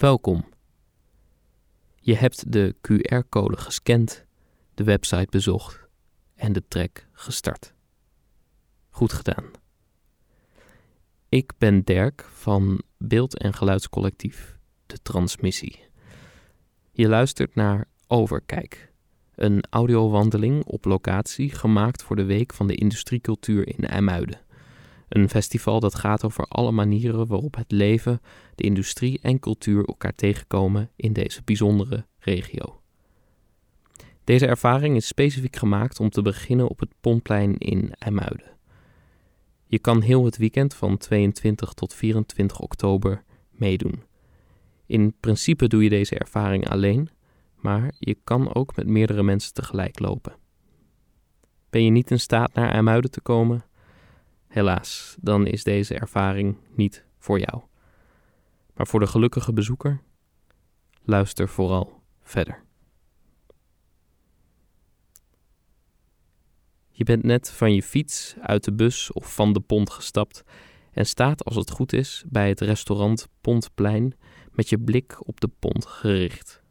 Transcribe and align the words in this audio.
Welkom. 0.00 0.44
Je 1.94 2.16
hebt 2.16 2.52
de 2.52 2.74
QR-code 2.80 3.56
gescand, 3.56 4.24
de 4.74 4.84
website 4.84 5.26
bezocht 5.30 5.88
en 6.34 6.52
de 6.52 6.62
track 6.68 7.06
gestart. 7.12 7.74
Goed 8.88 9.12
gedaan. 9.12 9.44
Ik 11.28 11.52
ben 11.58 11.84
Dirk 11.84 12.24
van 12.32 12.82
Beeld- 12.98 13.38
en 13.38 13.54
Geluidscollectief 13.54 14.58
De 14.86 14.98
Transmissie. 15.02 15.78
Je 16.92 17.08
luistert 17.08 17.54
naar 17.54 17.88
Overkijk, 18.06 18.92
een 19.34 19.64
audiowandeling 19.70 20.64
op 20.64 20.84
locatie 20.84 21.50
gemaakt 21.50 22.02
voor 22.02 22.16
de 22.16 22.24
Week 22.24 22.54
van 22.54 22.66
de 22.66 22.74
Industriecultuur 22.74 23.66
in 23.78 23.86
IJmuiden. 23.86 24.40
Een 25.10 25.28
festival 25.28 25.80
dat 25.80 25.94
gaat 25.94 26.24
over 26.24 26.44
alle 26.44 26.70
manieren 26.70 27.26
waarop 27.26 27.56
het 27.56 27.70
leven, 27.72 28.20
de 28.54 28.62
industrie 28.62 29.18
en 29.22 29.38
cultuur 29.38 29.84
elkaar 29.84 30.14
tegenkomen 30.14 30.90
in 30.96 31.12
deze 31.12 31.42
bijzondere 31.44 32.06
regio. 32.18 32.80
Deze 34.24 34.46
ervaring 34.46 34.96
is 34.96 35.06
specifiek 35.06 35.56
gemaakt 35.56 36.00
om 36.00 36.10
te 36.10 36.22
beginnen 36.22 36.68
op 36.68 36.80
het 36.80 36.94
Pontplein 37.00 37.58
in 37.58 37.94
IJmuiden. 37.94 38.56
Je 39.66 39.78
kan 39.78 40.00
heel 40.00 40.24
het 40.24 40.36
weekend 40.36 40.74
van 40.74 40.96
22 40.96 41.72
tot 41.72 41.94
24 41.94 42.60
oktober 42.60 43.24
meedoen. 43.50 44.02
In 44.86 45.14
principe 45.20 45.68
doe 45.68 45.82
je 45.82 45.88
deze 45.88 46.18
ervaring 46.18 46.68
alleen, 46.68 47.10
maar 47.56 47.94
je 47.98 48.16
kan 48.24 48.54
ook 48.54 48.76
met 48.76 48.86
meerdere 48.86 49.22
mensen 49.22 49.54
tegelijk 49.54 49.98
lopen. 49.98 50.36
Ben 51.70 51.84
je 51.84 51.90
niet 51.90 52.10
in 52.10 52.20
staat 52.20 52.54
naar 52.54 52.70
IJmuiden 52.70 53.10
te 53.10 53.20
komen? 53.20 53.64
Helaas, 54.50 55.16
dan 55.20 55.46
is 55.46 55.62
deze 55.64 55.94
ervaring 55.94 56.56
niet 56.74 57.04
voor 57.18 57.38
jou. 57.38 57.62
Maar 58.74 58.86
voor 58.86 59.00
de 59.00 59.06
gelukkige 59.06 59.52
bezoeker, 59.52 60.00
luister 61.02 61.48
vooral 61.48 62.02
verder. 62.22 62.62
Je 66.90 67.04
bent 67.04 67.22
net 67.22 67.50
van 67.50 67.74
je 67.74 67.82
fiets, 67.82 68.34
uit 68.40 68.64
de 68.64 68.72
bus 68.72 69.12
of 69.12 69.34
van 69.34 69.52
de 69.52 69.60
pont 69.60 69.90
gestapt 69.90 70.44
en 70.92 71.06
staat 71.06 71.44
als 71.44 71.56
het 71.56 71.70
goed 71.70 71.92
is 71.92 72.24
bij 72.26 72.48
het 72.48 72.60
restaurant 72.60 73.28
Pontplein 73.40 74.14
met 74.52 74.68
je 74.68 74.78
blik 74.78 75.28
op 75.28 75.40
de 75.40 75.48
pont 75.58 75.86
gericht. 75.86 76.62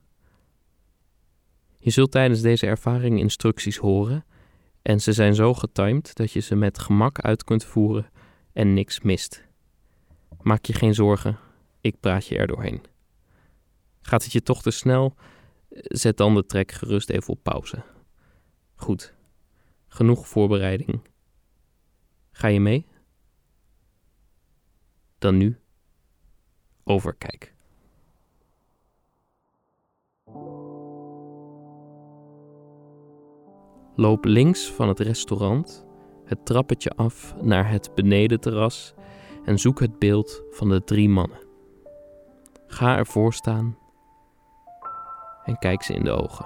Je 1.78 1.90
zult 1.90 2.12
tijdens 2.12 2.42
deze 2.42 2.68
ervaring 2.68 3.20
instructies 3.20 3.78
horen 3.78 4.26
en 4.90 5.02
ze 5.02 5.14
zijn 5.14 5.36
zo 5.36 5.54
getimed 5.54 6.16
dat 6.16 6.32
je 6.32 6.40
ze 6.40 6.56
met 6.56 6.80
gemak 6.80 7.20
uit 7.20 7.44
kunt 7.44 7.64
voeren 7.64 8.10
en 8.54 8.74
niks 8.74 9.02
mist. 9.02 9.48
Maak 10.42 10.66
je 10.66 10.74
geen 10.74 10.94
zorgen, 10.94 11.40
ik 11.82 12.00
praat 12.00 12.26
je 12.28 12.38
er 12.38 12.48
doorheen. 12.48 12.82
Gaat 14.02 14.24
het 14.24 14.32
je 14.32 14.44
toch 14.44 14.62
te 14.62 14.72
snel? 14.72 15.16
Zet 15.70 16.18
dan 16.18 16.36
de 16.36 16.46
trek 16.46 16.72
gerust 16.72 17.10
even 17.10 17.34
op 17.34 17.44
pauze. 17.44 17.84
Goed, 18.76 19.14
genoeg 19.88 20.28
voorbereiding. 20.28 21.02
Ga 22.32 22.48
je 22.48 22.60
mee? 22.60 22.86
Dan 25.18 25.38
nu 25.38 25.60
overkijk. 26.84 27.54
Loop 34.00 34.26
links 34.26 34.72
van 34.72 34.88
het 34.88 35.00
restaurant 35.00 35.86
het 36.26 36.46
trappetje 36.46 36.90
af 36.90 37.36
naar 37.42 37.70
het 37.70 37.96
benedenterras 37.96 38.94
en 39.46 39.60
zoek 39.60 39.80
het 39.80 40.00
beeld 40.00 40.44
van 40.52 40.70
de 40.70 40.84
drie 40.84 41.10
mannen. 41.10 41.40
Ga 42.68 42.98
ervoor 42.98 43.34
staan 43.34 43.78
en 45.44 45.58
kijk 45.58 45.84
ze 45.84 45.94
in 45.94 46.04
de 46.04 46.12
ogen. 46.12 46.46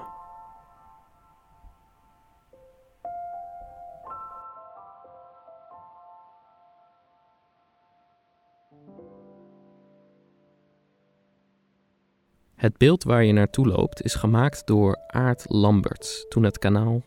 Het 12.55 12.78
beeld 12.78 13.03
waar 13.03 13.23
je 13.23 13.33
naartoe 13.33 13.67
loopt 13.67 14.03
is 14.03 14.16
gemaakt 14.16 14.67
door 14.67 14.97
Aart 15.07 15.45
Lamberts 15.47 16.25
toen 16.29 16.44
het 16.44 16.59
kanaal 16.59 17.01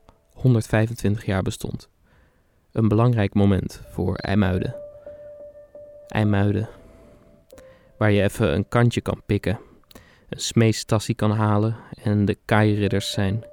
125 0.46 1.26
jaar 1.26 1.42
bestond. 1.42 1.88
Een 2.72 2.88
belangrijk 2.88 3.34
moment 3.34 3.82
voor 3.90 4.16
IJmuiden. 4.16 4.76
IJmuiden, 6.08 6.68
waar 7.98 8.10
je 8.10 8.22
even 8.22 8.54
een 8.54 8.68
kantje 8.68 9.00
kan 9.00 9.22
pikken, 9.26 9.58
een 10.28 10.40
smeestassie 10.40 11.14
kan 11.14 11.30
halen 11.30 11.76
en 12.02 12.24
de 12.24 12.38
kairidders 12.44 13.10
zijn. 13.10 13.44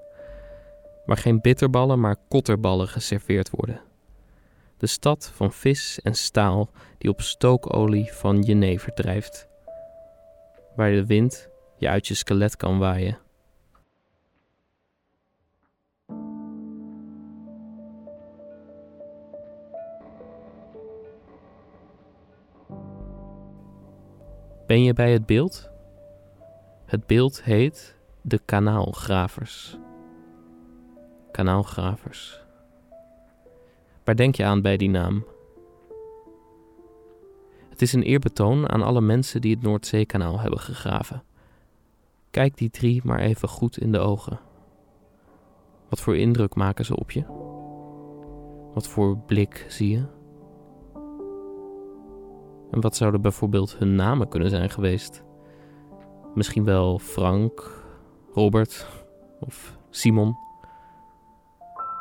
Waar 1.05 1.17
geen 1.17 1.41
bitterballen, 1.41 1.99
maar 1.99 2.17
kotterballen 2.27 2.87
geserveerd 2.87 3.49
worden. 3.49 3.81
De 4.77 4.87
stad 4.87 5.31
van 5.35 5.53
vis 5.53 5.99
en 6.01 6.15
staal 6.15 6.69
die 6.97 7.09
op 7.09 7.21
stookolie 7.21 8.11
van 8.11 8.41
jenever 8.41 8.93
drijft. 8.93 9.47
Waar 10.75 10.91
de 10.91 11.05
wind 11.05 11.49
je 11.77 11.89
uit 11.89 12.07
je 12.07 12.13
skelet 12.13 12.55
kan 12.55 12.79
waaien. 12.79 13.17
Ben 24.73 24.83
je 24.83 24.93
bij 24.93 25.11
het 25.11 25.25
beeld? 25.25 25.69
Het 26.85 27.07
beeld 27.07 27.43
heet 27.43 27.95
de 28.21 28.39
kanaalgravers. 28.45 29.77
Kanaalgravers. 31.31 32.41
Waar 34.03 34.15
denk 34.15 34.35
je 34.35 34.43
aan 34.43 34.61
bij 34.61 34.77
die 34.77 34.89
naam? 34.89 35.25
Het 37.69 37.81
is 37.81 37.93
een 37.93 38.03
eerbetoon 38.03 38.69
aan 38.69 38.81
alle 38.81 39.01
mensen 39.01 39.41
die 39.41 39.53
het 39.53 39.63
Noordzeekanaal 39.63 40.39
hebben 40.39 40.59
gegraven. 40.59 41.23
Kijk 42.31 42.57
die 42.57 42.69
drie 42.69 43.01
maar 43.03 43.19
even 43.19 43.49
goed 43.49 43.77
in 43.77 43.91
de 43.91 43.99
ogen. 43.99 44.39
Wat 45.89 46.01
voor 46.01 46.17
indruk 46.17 46.55
maken 46.55 46.85
ze 46.85 46.95
op 46.95 47.11
je? 47.11 47.23
Wat 48.73 48.87
voor 48.87 49.17
blik 49.17 49.65
zie 49.67 49.89
je? 49.89 50.22
En 52.73 52.81
wat 52.81 52.95
zouden 52.95 53.21
bijvoorbeeld 53.21 53.77
hun 53.77 53.95
namen 53.95 54.27
kunnen 54.27 54.49
zijn 54.49 54.69
geweest? 54.69 55.23
Misschien 56.33 56.63
wel 56.63 56.99
Frank, 56.99 57.83
Robert 58.33 58.87
of 59.39 59.77
Simon. 59.89 60.37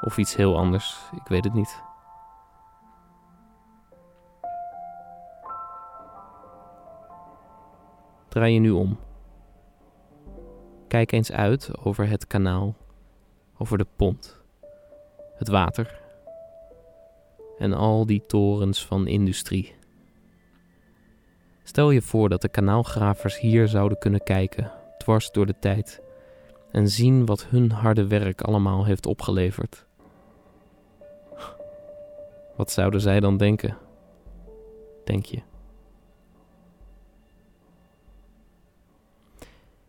Of 0.00 0.18
iets 0.18 0.36
heel 0.36 0.56
anders, 0.56 1.10
ik 1.14 1.26
weet 1.28 1.44
het 1.44 1.54
niet. 1.54 1.82
Draai 8.28 8.54
je 8.54 8.60
nu 8.60 8.70
om. 8.70 8.98
Kijk 10.88 11.12
eens 11.12 11.32
uit 11.32 11.84
over 11.84 12.08
het 12.08 12.26
kanaal, 12.26 12.74
over 13.58 13.78
de 13.78 13.86
pont, 13.96 14.42
het 15.34 15.48
water 15.48 16.00
en 17.58 17.72
al 17.72 18.06
die 18.06 18.26
torens 18.26 18.86
van 18.86 19.06
industrie. 19.06 19.80
Stel 21.62 21.90
je 21.90 22.02
voor 22.02 22.28
dat 22.28 22.42
de 22.42 22.48
kanaalgravers 22.48 23.38
hier 23.38 23.68
zouden 23.68 23.98
kunnen 23.98 24.22
kijken, 24.22 24.70
dwars 24.98 25.30
door 25.30 25.46
de 25.46 25.58
tijd, 25.58 26.02
en 26.70 26.88
zien 26.88 27.26
wat 27.26 27.46
hun 27.46 27.70
harde 27.70 28.06
werk 28.06 28.40
allemaal 28.40 28.84
heeft 28.84 29.06
opgeleverd. 29.06 29.86
Wat 32.56 32.70
zouden 32.70 33.00
zij 33.00 33.20
dan 33.20 33.36
denken? 33.36 33.76
Denk 35.04 35.24
je? 35.24 35.42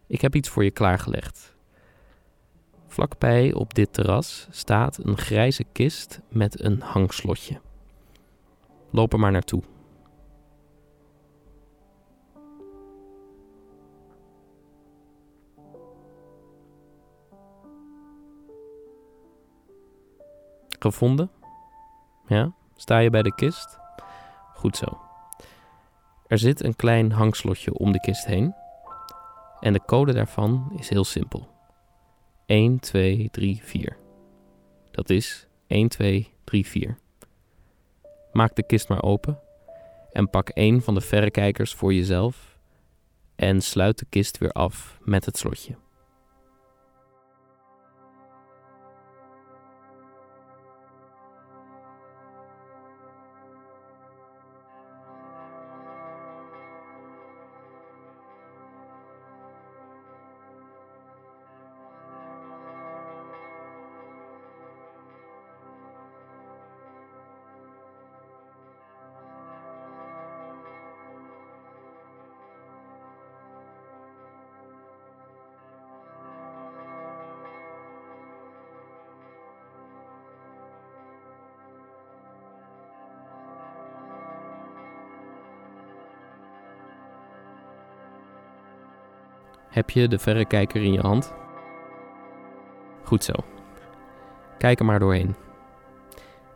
Ik 0.07 0.21
heb 0.21 0.35
iets 0.35 0.49
voor 0.49 0.63
je 0.63 0.71
klaargelegd. 0.71 1.55
Vlakbij 2.87 3.53
op 3.53 3.73
dit 3.73 3.93
terras 3.93 4.47
staat 4.51 4.97
een 5.03 5.17
grijze 5.17 5.63
kist 5.71 6.21
met 6.27 6.63
een 6.63 6.81
hangslotje. 6.81 7.59
Loop 8.89 9.13
er 9.13 9.19
maar 9.19 9.31
naartoe. 9.31 9.63
Gevonden? 20.83 21.31
Ja? 22.27 22.53
Sta 22.75 22.97
je 22.97 23.09
bij 23.09 23.21
de 23.21 23.35
kist? 23.35 23.77
Goed 24.53 24.77
zo. 24.77 25.01
Er 26.27 26.37
zit 26.37 26.63
een 26.63 26.75
klein 26.75 27.11
hangslotje 27.11 27.73
om 27.73 27.91
de 27.91 27.99
kist 27.99 28.25
heen. 28.25 28.55
En 29.59 29.73
de 29.73 29.85
code 29.85 30.13
daarvan 30.13 30.73
is 30.77 30.89
heel 30.89 31.03
simpel. 31.03 31.47
1, 32.45 32.79
2, 32.79 33.29
3, 33.31 33.61
4. 33.63 33.97
Dat 34.91 35.09
is 35.09 35.47
1, 35.67 35.87
2, 35.87 36.33
3, 36.43 36.65
4. 36.65 36.97
Maak 38.31 38.55
de 38.55 38.63
kist 38.63 38.89
maar 38.89 39.03
open 39.03 39.39
en 40.11 40.29
pak 40.29 40.49
één 40.49 40.81
van 40.81 40.93
de 40.93 41.01
verrekijkers 41.01 41.73
voor 41.73 41.93
jezelf 41.93 42.57
en 43.35 43.61
sluit 43.61 43.99
de 43.99 44.05
kist 44.09 44.37
weer 44.37 44.51
af 44.51 44.99
met 45.01 45.25
het 45.25 45.37
slotje. 45.37 45.75
Heb 89.73 89.89
je 89.89 90.07
de 90.07 90.19
verrekijker 90.19 90.83
in 90.83 90.93
je 90.93 90.99
hand? 90.99 91.33
Goed 93.03 93.23
zo. 93.23 93.33
Kijk 94.57 94.79
er 94.79 94.85
maar 94.85 94.99
doorheen. 94.99 95.35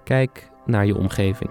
Kijk 0.04 0.50
naar 0.66 0.86
je 0.86 0.98
omgeving. 0.98 1.50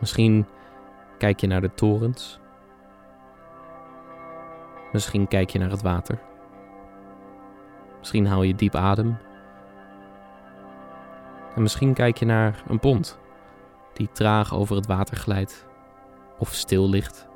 Misschien 0.00 0.46
kijk 1.18 1.40
je 1.40 1.46
naar 1.46 1.60
de 1.60 1.74
torens 1.74 2.42
Misschien 4.94 5.28
kijk 5.28 5.50
je 5.50 5.58
naar 5.58 5.70
het 5.70 5.82
water. 5.82 6.18
Misschien 7.98 8.26
haal 8.26 8.42
je 8.42 8.54
diep 8.54 8.74
adem. 8.74 9.16
En 11.54 11.62
misschien 11.62 11.94
kijk 11.94 12.16
je 12.16 12.24
naar 12.24 12.62
een 12.68 12.78
pont 12.78 13.18
die 13.92 14.08
traag 14.12 14.54
over 14.54 14.76
het 14.76 14.86
water 14.86 15.16
glijdt 15.16 15.66
of 16.38 16.52
stil 16.52 16.88
ligt. 16.88 17.28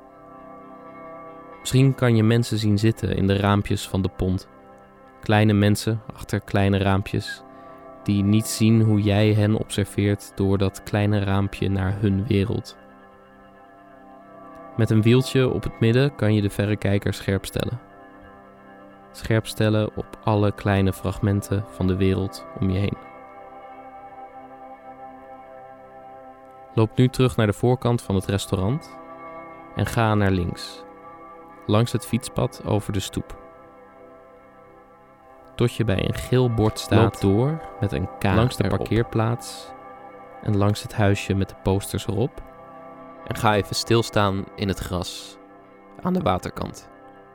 Misschien 1.61 1.95
kan 1.95 2.17
je 2.17 2.23
mensen 2.23 2.59
zien 2.59 2.79
zitten 2.79 3.17
in 3.17 3.27
de 3.27 3.37
raampjes 3.37 3.89
van 3.89 4.03
de 4.03 4.11
pont. 4.17 4.49
Kleine 5.21 5.53
mensen 5.53 6.01
achter 6.15 6.41
kleine 6.41 6.79
raampjes 6.79 7.43
die 8.03 8.23
niet 8.23 8.47
zien 8.47 8.83
hoe 8.83 9.01
jij 9.01 9.33
hen 9.33 9.55
observeert 9.55 10.33
door 10.35 10.59
dat 10.59 10.83
kleine 10.83 11.19
raampje 11.19 11.69
naar 11.69 12.01
hun 12.01 12.27
wereld. 12.27 12.77
Met 14.79 14.91
een 14.91 15.03
wieltje 15.03 15.49
op 15.49 15.63
het 15.63 15.81
midden 15.81 16.15
kan 16.15 16.35
je 16.35 16.41
de 16.41 16.51
verrekijker 16.51 17.15
scherp 17.15 17.45
stellen. 17.45 17.81
Scherp 19.13 19.47
stellen 19.47 19.97
op 19.97 20.19
alle 20.25 20.53
kleine 20.53 20.93
fragmenten 20.93 21.65
van 21.71 21.87
de 21.87 21.97
wereld 21.97 22.47
om 22.61 22.71
je 22.71 22.79
heen. 22.79 22.97
Loop 26.75 26.97
nu 26.97 27.09
terug 27.09 27.37
naar 27.37 27.47
de 27.47 27.53
voorkant 27.53 28.03
van 28.03 28.15
het 28.15 28.27
restaurant 28.27 28.99
en 29.77 29.87
ga 29.87 30.15
naar 30.15 30.31
links, 30.31 30.85
langs 31.67 31.93
het 31.93 32.07
fietspad 32.07 32.63
over 32.65 32.93
de 32.93 33.01
stoep. 33.01 33.37
Tot 35.55 35.75
je 35.75 35.85
bij 35.85 36.09
een 36.09 36.15
geel 36.15 36.55
bord 36.55 36.79
staat. 36.79 37.23
Loop 37.23 37.35
door 37.35 37.63
met 37.81 37.93
een 37.93 38.09
K 38.19 38.25
langs 38.25 38.57
de 38.57 38.69
parkeerplaats 38.69 39.73
en 40.43 40.57
langs 40.57 40.83
het 40.83 40.95
huisje 40.95 41.35
met 41.35 41.49
de 41.49 41.57
posters 41.63 42.07
erop 42.07 42.47
en 43.29 43.37
ga 43.37 43.55
even 43.55 43.75
stilstaan 43.75 44.45
in 44.55 44.69
het 44.69 44.79
gras 44.79 45.37
aan 46.03 46.13
de 46.13 46.21
waterkant. 46.21 46.89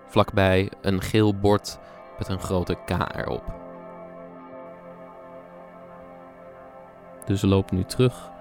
Vlakbij 0.07 0.71
een 0.81 1.01
geel 1.01 1.35
bord 1.35 1.79
met 2.17 2.27
een 2.27 2.39
grote 2.39 2.77
K 2.85 2.89
erop. 2.89 3.61
Dus 7.25 7.41
loop 7.41 7.71
nu 7.71 7.83
terug 7.83 8.31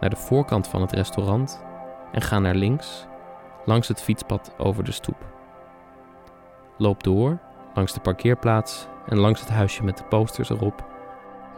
naar 0.00 0.10
de 0.10 0.16
voorkant 0.16 0.68
van 0.68 0.80
het 0.80 0.92
restaurant 0.92 1.64
en 2.12 2.20
ga 2.20 2.38
naar 2.38 2.54
links 2.54 3.06
langs 3.64 3.88
het 3.88 4.02
fietspad 4.02 4.54
over 4.58 4.84
de 4.84 4.92
stoep. 4.92 5.24
Loop 6.78 7.02
door 7.02 7.38
langs 7.74 7.92
de 7.92 8.00
parkeerplaats 8.00 8.86
en 9.06 9.18
langs 9.18 9.40
het 9.40 9.50
huisje 9.50 9.84
met 9.84 9.96
de 9.96 10.04
posters 10.04 10.50
erop 10.50 10.84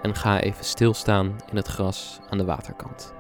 en 0.01 0.15
ga 0.15 0.41
even 0.41 0.65
stilstaan 0.65 1.37
in 1.51 1.57
het 1.57 1.67
gras 1.67 2.21
aan 2.31 2.39
de 2.39 2.45
waterkant. 2.45 3.15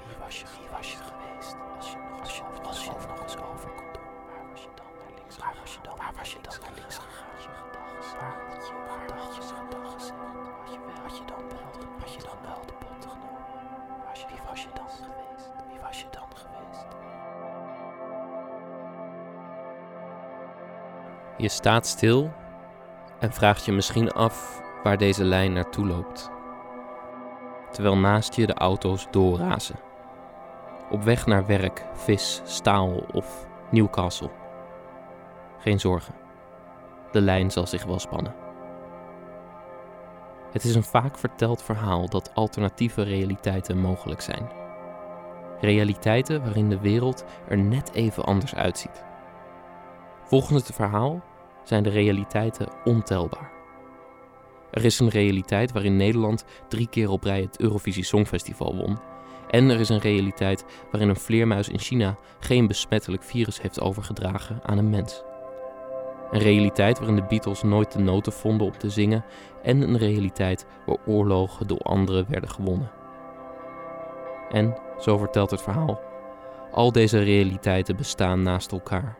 Wie 0.00 0.16
was 0.24 0.40
je, 0.40 0.46
wie 0.58 0.68
was 0.76 0.92
je 0.92 0.98
geweest? 1.10 1.56
Als 1.76 1.90
je 1.92 1.98
nog, 2.10 2.20
als 2.20 2.36
je, 2.36 2.42
als 2.68 2.84
je 2.84 2.90
nog 3.08 3.22
eens 3.22 3.36
over 3.36 3.70
kon 3.70 3.92
doen. 3.92 4.10
Waar 4.28 4.44
was 4.50 4.62
je 4.62 4.72
dan 4.74 4.90
naar 4.98 5.12
links 5.16 5.36
Waar 5.38 5.54
was 5.60 5.72
je 5.74 5.80
dan, 5.82 5.96
waar 5.96 6.14
was 6.16 6.32
je 6.32 6.40
dan 6.46 6.54
naar 6.62 6.74
links 6.78 6.98
gegaan? 7.04 7.34
Je 7.44 7.50
gedacht, 7.58 8.12
waar 8.20 8.36
had 8.52 8.66
je, 8.68 8.74
waar 8.88 9.18
had 9.24 9.34
je 9.36 9.42
gedacht 9.42 9.92
gezegd? 9.94 10.18
Had 10.60 10.72
je, 10.74 10.78
wel, 10.86 10.98
had 11.06 11.16
je 11.18 11.24
dan 11.32 11.42
wel, 11.52 11.68
had 12.00 12.12
je 12.16 12.22
dan 12.28 12.38
wel 12.48 12.60
de 12.66 12.74
pot 12.82 13.02
genomen? 13.12 14.04
Was 14.08 14.20
je, 14.20 14.26
wie 14.32 14.42
was 14.48 14.62
je 14.62 14.70
dan 14.74 14.88
geweest? 15.00 15.48
Wie 15.70 15.80
was 15.80 16.00
je 16.00 16.06
dan 16.10 16.28
geweest? 16.42 16.86
Je 21.36 21.48
staat 21.48 21.86
stil 21.86 22.32
en 23.18 23.32
vraagt 23.32 23.64
je 23.64 23.72
misschien 23.72 24.12
af 24.12 24.62
waar 24.82 24.98
deze 24.98 25.24
lijn 25.24 25.52
naartoe 25.52 25.86
loopt 25.86 26.30
terwijl 27.72 27.96
naast 27.96 28.34
je 28.34 28.46
de 28.46 28.54
auto's 28.54 29.06
doorrazen. 29.10 29.76
Op 30.90 31.02
weg 31.02 31.26
naar 31.26 31.46
werk, 31.46 31.84
vis, 31.94 32.42
staal 32.44 33.04
of 33.12 33.46
Newcastle. 33.70 34.30
Geen 35.58 35.80
zorgen, 35.80 36.14
de 37.12 37.20
lijn 37.20 37.50
zal 37.50 37.66
zich 37.66 37.84
wel 37.84 37.98
spannen. 37.98 38.34
Het 40.52 40.64
is 40.64 40.74
een 40.74 40.82
vaak 40.82 41.18
verteld 41.18 41.62
verhaal 41.62 42.08
dat 42.08 42.34
alternatieve 42.34 43.02
realiteiten 43.02 43.78
mogelijk 43.78 44.20
zijn. 44.20 44.50
Realiteiten 45.60 46.42
waarin 46.42 46.68
de 46.68 46.80
wereld 46.80 47.24
er 47.48 47.58
net 47.58 47.92
even 47.92 48.24
anders 48.24 48.54
uitziet. 48.54 49.04
Volgens 50.24 50.66
het 50.66 50.76
verhaal 50.76 51.20
zijn 51.62 51.82
de 51.82 51.90
realiteiten 51.90 52.68
ontelbaar. 52.84 53.61
Er 54.72 54.84
is 54.84 54.98
een 54.98 55.08
realiteit 55.08 55.72
waarin 55.72 55.96
Nederland 55.96 56.44
drie 56.68 56.88
keer 56.88 57.10
op 57.10 57.24
rij 57.24 57.40
het 57.40 57.60
Eurovisie 57.60 58.04
Songfestival 58.04 58.76
won. 58.76 58.98
En 59.50 59.70
er 59.70 59.80
is 59.80 59.88
een 59.88 59.98
realiteit 59.98 60.64
waarin 60.90 61.08
een 61.08 61.16
vleermuis 61.16 61.68
in 61.68 61.78
China 61.78 62.16
geen 62.40 62.66
besmettelijk 62.66 63.22
virus 63.22 63.60
heeft 63.60 63.80
overgedragen 63.80 64.60
aan 64.62 64.78
een 64.78 64.90
mens. 64.90 65.22
Een 66.30 66.40
realiteit 66.40 66.98
waarin 66.98 67.16
de 67.16 67.24
Beatles 67.28 67.62
nooit 67.62 67.92
de 67.92 67.98
noten 67.98 68.32
vonden 68.32 68.66
om 68.66 68.78
te 68.78 68.90
zingen. 68.90 69.24
En 69.62 69.80
een 69.80 69.98
realiteit 69.98 70.66
waar 70.86 70.96
oorlogen 71.06 71.66
door 71.66 71.80
anderen 71.80 72.26
werden 72.28 72.50
gewonnen. 72.50 72.90
En, 74.50 74.76
zo 74.98 75.18
vertelt 75.18 75.50
het 75.50 75.62
verhaal, 75.62 76.00
al 76.70 76.92
deze 76.92 77.22
realiteiten 77.22 77.96
bestaan 77.96 78.42
naast 78.42 78.72
elkaar. 78.72 79.16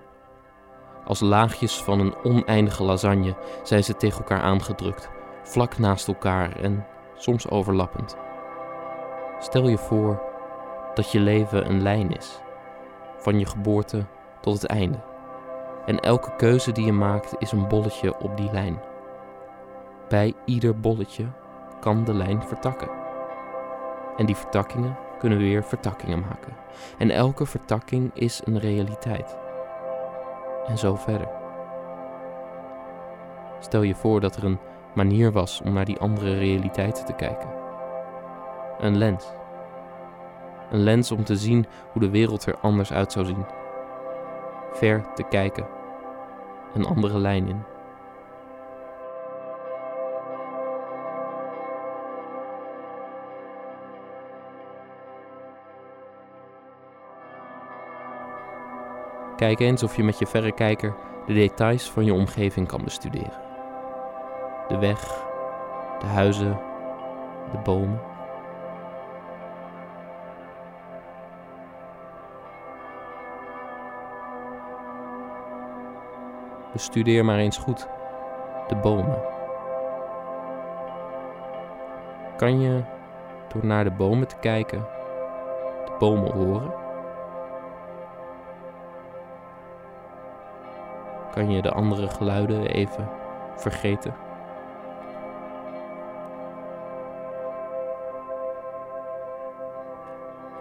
Als 1.05 1.21
laagjes 1.21 1.75
van 1.75 2.01
een 2.01 2.15
oneindige 2.23 2.83
lasagne 2.83 3.37
zijn 3.63 3.85
ze 3.85 3.97
tegen 3.97 4.19
elkaar 4.19 4.41
aangedrukt 4.41 5.11
vlak 5.43 5.79
naast 5.79 6.09
elkaar 6.09 6.57
en 6.57 6.87
soms 7.15 7.49
overlappend. 7.51 8.17
Stel 9.39 9.69
je 9.69 9.79
voor 9.79 10.23
dat 10.95 11.13
je 11.13 11.21
leven 11.21 11.71
een 11.71 11.83
lijn 11.83 12.11
is, 12.11 12.41
van 13.17 13.39
je 13.39 13.47
geboorte 13.47 14.05
tot 14.41 14.55
het 14.55 14.67
einde. 14.67 14.99
En 15.87 16.01
elke 16.01 16.37
keuze 16.37 16.73
die 16.73 16.85
je 16.85 16.93
maakt 16.93 17.35
is 17.39 17.53
een 17.53 17.69
bolletje 17.69 18.19
op 18.19 18.37
die 18.37 18.53
lijn. 18.53 18.81
Bij 20.09 20.35
ieder 20.45 20.81
bolletje 20.81 21.27
kan 21.81 22.05
de 22.05 22.15
lijn 22.15 22.43
vertakken. 22.43 22.89
En 24.17 24.27
die 24.27 24.37
vertakkingen 24.37 24.97
kunnen 25.19 25.39
weer 25.39 25.65
vertakkingen 25.65 26.21
maken. 26.21 26.57
En 26.99 27.11
elke 27.11 27.47
vertakking 27.47 28.11
is 28.15 28.41
een 28.45 28.59
realiteit. 28.59 29.37
En 30.67 30.79
zo 30.79 30.95
verder. 30.95 31.29
Stel 33.59 33.83
je 33.83 33.95
voor 33.95 34.21
dat 34.21 34.37
er 34.37 34.45
een 34.45 34.59
manier 34.95 35.33
was 35.33 35.61
om 35.65 35.73
naar 35.73 35.85
die 35.85 35.99
andere 35.99 36.39
realiteiten 36.39 37.05
te 37.05 37.13
kijken. 37.13 37.49
Een 38.79 38.97
lens. 38.97 39.33
Een 40.71 40.83
lens 40.83 41.11
om 41.11 41.25
te 41.25 41.37
zien 41.37 41.67
hoe 41.93 42.03
de 42.03 42.11
wereld 42.11 42.47
er 42.47 42.59
anders 42.59 42.93
uit 42.93 43.13
zou 43.13 43.27
zien. 43.27 43.45
Ver 44.73 45.05
te 45.15 45.23
kijken. 45.23 45.67
Een 46.75 46.85
andere 46.85 47.19
lijn 47.19 47.49
in. 47.49 47.63
Kijk 59.37 59.61
eens 59.61 59.83
of 59.83 59.97
je 59.97 60.03
met 60.03 60.19
je 60.19 60.27
verrekijker 60.27 60.95
de 61.27 61.33
details 61.33 61.91
van 61.91 62.05
je 62.05 62.15
omgeving 62.15 62.67
kan 62.67 62.85
bestuderen. 62.85 63.52
De 64.73 64.79
weg, 64.79 65.25
de 65.99 66.07
huizen, 66.07 66.59
de 67.51 67.59
bomen. 67.65 68.01
Bestudeer 76.73 77.25
maar 77.25 77.39
eens 77.39 77.59
goed 77.59 77.89
de 78.69 78.77
bomen. 78.77 79.23
Kan 82.37 82.61
je, 82.61 82.83
door 83.53 83.67
naar 83.67 83.85
de 83.85 83.91
bomen 83.91 84.29
te 84.29 84.37
kijken, 84.37 84.79
de 85.85 85.93
bomen 85.99 86.33
horen? 86.33 86.75
Kan 91.31 91.51
je 91.51 91.63
de 91.63 91.73
andere 91.73 92.09
geluiden 92.09 92.67
even 92.67 93.09
vergeten? 93.57 94.15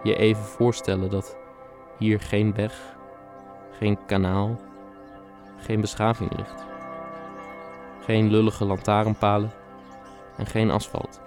Je 0.03 0.15
even 0.15 0.43
voorstellen 0.43 1.09
dat 1.09 1.37
hier 1.97 2.19
geen 2.19 2.53
weg, 2.53 2.95
geen 3.71 4.05
kanaal, 4.05 4.59
geen 5.57 5.81
beschaving 5.81 6.37
ligt. 6.37 6.65
Geen 7.99 8.31
lullige 8.31 8.65
lantaarnpalen 8.65 9.51
en 10.37 10.45
geen 10.45 10.71
asfalt. 10.71 11.21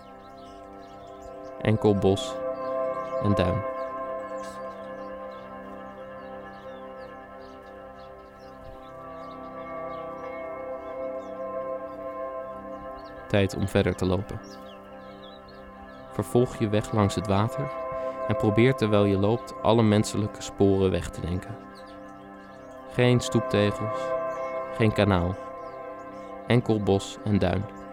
Enkel 1.60 1.94
bos 1.94 2.34
en 3.22 3.34
duin. 3.34 3.62
Tijd 13.28 13.56
om 13.56 13.68
verder 13.68 13.94
te 13.94 14.06
lopen. 14.06 14.40
Vervolg 16.12 16.56
je 16.56 16.68
weg 16.68 16.92
langs 16.92 17.14
het 17.14 17.26
water 17.26 17.83
en 18.28 18.36
probeer 18.36 18.74
terwijl 18.74 19.04
je 19.04 19.18
loopt 19.18 19.54
alle 19.62 19.82
menselijke 19.82 20.42
sporen 20.42 20.90
weg 20.90 21.10
te 21.10 21.20
denken. 21.20 21.56
Geen 22.92 23.20
stoeptegels, 23.20 24.00
geen 24.76 24.92
kanaal, 24.92 25.34
enkel 26.46 26.82
bos 26.82 27.18
en 27.24 27.38
duin. 27.38 27.83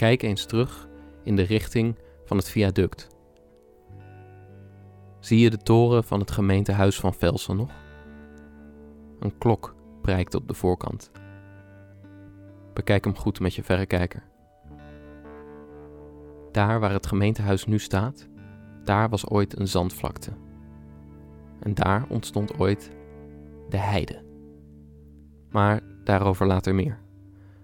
Kijk 0.00 0.22
eens 0.22 0.44
terug 0.44 0.88
in 1.22 1.36
de 1.36 1.42
richting 1.42 1.98
van 2.24 2.36
het 2.36 2.48
viaduct. 2.48 3.08
Zie 5.18 5.38
je 5.38 5.50
de 5.50 5.56
toren 5.56 6.04
van 6.04 6.20
het 6.20 6.30
gemeentehuis 6.30 7.00
van 7.00 7.14
Velsen 7.14 7.56
nog? 7.56 7.70
Een 9.18 9.38
klok 9.38 9.74
prijkt 10.02 10.34
op 10.34 10.48
de 10.48 10.54
voorkant. 10.54 11.10
Bekijk 12.74 13.04
hem 13.04 13.16
goed 13.16 13.40
met 13.40 13.54
je 13.54 13.62
verrekijker. 13.62 14.22
Daar 16.52 16.80
waar 16.80 16.92
het 16.92 17.06
gemeentehuis 17.06 17.66
nu 17.66 17.78
staat, 17.78 18.28
daar 18.84 19.08
was 19.08 19.28
ooit 19.28 19.58
een 19.58 19.68
zandvlakte. 19.68 20.30
En 21.58 21.74
daar 21.74 22.04
ontstond 22.08 22.58
ooit 22.58 22.90
de 23.68 23.78
heide. 23.78 24.24
Maar 25.50 25.80
daarover 26.04 26.46
later 26.46 26.74
meer. 26.74 26.98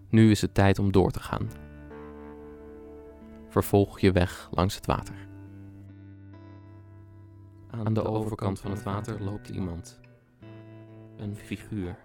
Nu 0.09 0.31
is 0.31 0.40
het 0.40 0.55
tijd 0.55 0.78
om 0.78 0.93
door 0.93 1.11
te 1.11 1.21
gaan 1.21 1.66
vervolg 3.63 4.01
je 4.01 4.13
weg 4.13 4.49
langs 4.51 4.75
het 4.75 4.87
water. 4.87 5.29
Aan 7.71 7.95
de 7.95 8.05
overkant 8.05 8.61
van 8.61 8.71
het 8.71 8.83
water 8.83 9.23
loopt 9.23 9.49
iemand. 9.49 10.01
Een 11.17 11.37
figuur. 11.37 11.99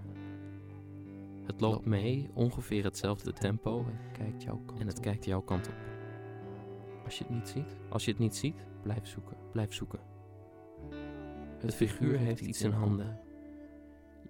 Het 1.44 1.62
loopt 1.62 1.86
mee 1.86 2.30
ongeveer 2.34 2.84
hetzelfde 2.84 3.34
tempo 3.34 3.86
kijkt 4.12 4.44
jouw 4.44 4.62
kant 4.66 4.80
en 4.80 4.88
het 4.88 5.00
kijkt 5.00 5.26
jouw 5.26 5.42
kant 5.42 5.68
op. 5.68 5.74
Als 7.04 7.18
je 7.18 7.24
het 7.24 7.34
niet 7.34 7.48
ziet, 7.48 7.78
als 7.90 8.06
je 8.06 8.12
het 8.12 8.20
niet 8.20 8.36
ziet, 8.36 8.66
blijf 8.82 9.08
zoeken, 9.08 9.38
blijf 9.52 9.74
zoeken. 9.74 10.00
Het 11.58 11.76
figuur 11.76 12.18
heeft 12.18 12.42
iets 12.42 12.62
in 12.62 12.72
handen. 12.72 13.20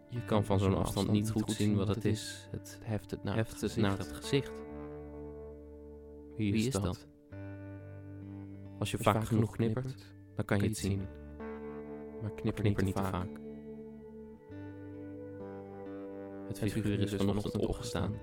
Je 0.10 0.26
kan 0.26 0.46
van 0.46 0.60
zo'n 0.60 0.76
afstand 0.76 1.12
niet 1.12 1.32
goed 1.32 1.52
zien 1.52 1.76
wat 1.76 1.88
het 1.88 2.06
is. 2.06 2.48
Het 2.52 2.80
heft 2.84 3.12
het 3.12 3.24
naar, 3.24 3.36
heft 3.36 3.62
het, 3.62 3.76
naar 3.76 3.98
het 3.98 4.12
gezicht. 4.12 4.52
Wie 6.38 6.54
is, 6.54 6.72
dat? 6.72 7.10
Als 8.82 8.92
je, 8.92 8.98
vaak, 8.98 9.24
genoeg 9.24 9.52
knippert, 9.52 9.96
dan 10.36 10.46
kan 10.46 10.60
je 10.60 10.68
het 10.68 10.78
zien. 10.78 11.08
Maar 12.22 12.32
knipper, 12.32 12.64
knipper 12.64 12.84
niet 12.84 12.96
te 12.96 13.04
vaak. 13.04 13.30
Het 16.48 16.60
figuur 16.60 17.00
is 17.00 17.14
vanochtend 17.14 17.58
opgestaan, 17.58 18.14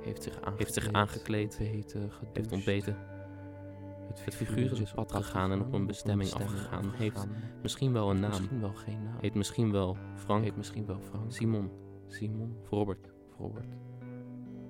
heeft 0.00 0.22
zich 0.22 0.42
aangekleed, 0.42 1.56
heeft, 1.56 1.90
zich 1.90 2.02
aangekleed 2.02 2.32
heeft 2.32 2.52
ontbeten. 2.52 2.96
Het 4.08 4.34
figuur 4.34 4.80
is 4.80 4.94
op 4.94 5.06
pad 5.06 5.12
gegaan 5.12 5.52
en 5.52 5.60
op 5.60 5.72
een 5.72 5.86
bestemming 5.86 6.32
afgegaan. 6.32 6.90
Heeft 6.94 7.26
misschien 7.62 7.92
wel 7.92 8.10
een 8.10 8.20
naam. 8.20 8.30
Misschien 8.30 8.60
wel 8.60 8.74
geen 8.74 9.02
naam. 9.02 9.18
Heet 9.20 9.34
misschien 9.34 9.72
wel 9.72 9.96
Frank. 10.14 10.44
Heet 10.44 10.56
misschien 10.56 10.86
wel 10.86 11.00
Frank. 11.00 11.32
Simon. 11.32 11.70
Simon. 12.06 12.56
Robert. 12.70 13.12
Robert. 13.38 13.76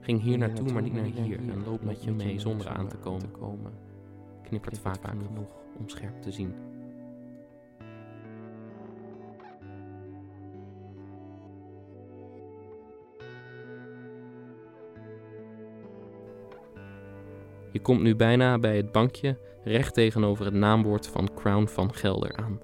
Ging 0.01 0.23
hier 0.23 0.39
naartoe, 0.39 0.73
maar 0.73 0.83
niet 0.83 0.93
naar 0.93 1.05
hier. 1.05 1.39
En 1.39 1.65
loopt 1.65 1.85
met 1.85 2.05
je 2.05 2.13
mee 2.13 2.39
zonder 2.39 2.69
aan 2.69 2.89
te 2.89 2.97
komen 2.97 3.85
knippert 4.49 4.79
vaak, 4.79 4.99
vaak 5.01 5.17
genoeg 5.27 5.51
om 5.79 5.89
scherp 5.89 6.23
te 6.23 6.33
zien. 6.33 6.55
Je 17.73 17.83
komt 17.83 18.03
nu 18.03 18.17
bijna 18.17 18.59
bij 18.59 18.77
het 18.77 18.93
bankje 18.93 19.39
recht 19.65 19.95
tegenover 19.95 20.45
het 20.45 20.55
naamwoord 20.55 21.07
van 21.07 21.31
Crown 21.35 21.67
van 21.67 21.95
Gelder 21.95 22.37
aan. 22.37 22.61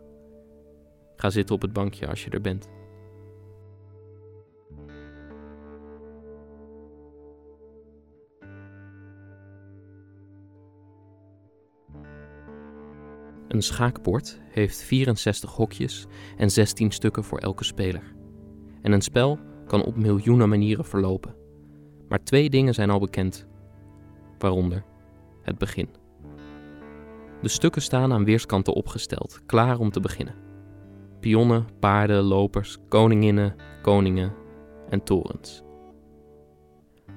Ga 1.17 1.31
zitten 1.31 1.55
op 1.55 1.63
het 1.63 1.73
bankje 1.73 2.09
als 2.09 2.25
je 2.25 2.31
er 2.31 2.41
bent. 2.41 2.69
Een 13.53 13.63
schaakbord 13.63 14.41
heeft 14.49 14.83
64 14.83 15.51
hokjes 15.51 16.07
en 16.37 16.51
16 16.51 16.91
stukken 16.91 17.25
voor 17.25 17.39
elke 17.39 17.65
speler. 17.65 18.15
En 18.83 18.93
een 18.93 19.03
spel 19.03 19.39
kan 19.67 19.85
op 19.85 19.97
miljoenen 19.97 20.49
manieren 20.49 20.85
verlopen. 20.85 21.35
Maar 22.09 22.25
twee 22.25 22.51
dingen 22.51 22.75
zijn 22.75 22.91
al 22.91 22.99
bekend, 22.99 23.47
waaronder 24.39 24.85
het 25.43 25.59
begin. 25.59 25.89
De 27.43 27.49
stukken 27.49 27.83
staan 27.83 28.13
aan 28.13 28.25
weerskanten 28.25 28.75
opgesteld, 28.75 29.41
klaar 29.47 29.79
om 29.79 29.91
te 29.91 30.01
beginnen. 30.01 30.35
Pionnen, 31.21 31.67
paarden, 31.81 32.23
lopers, 32.23 32.79
koninginnen, 32.89 33.55
koningen 33.83 34.35
en 34.89 35.05
torens. 35.05 35.63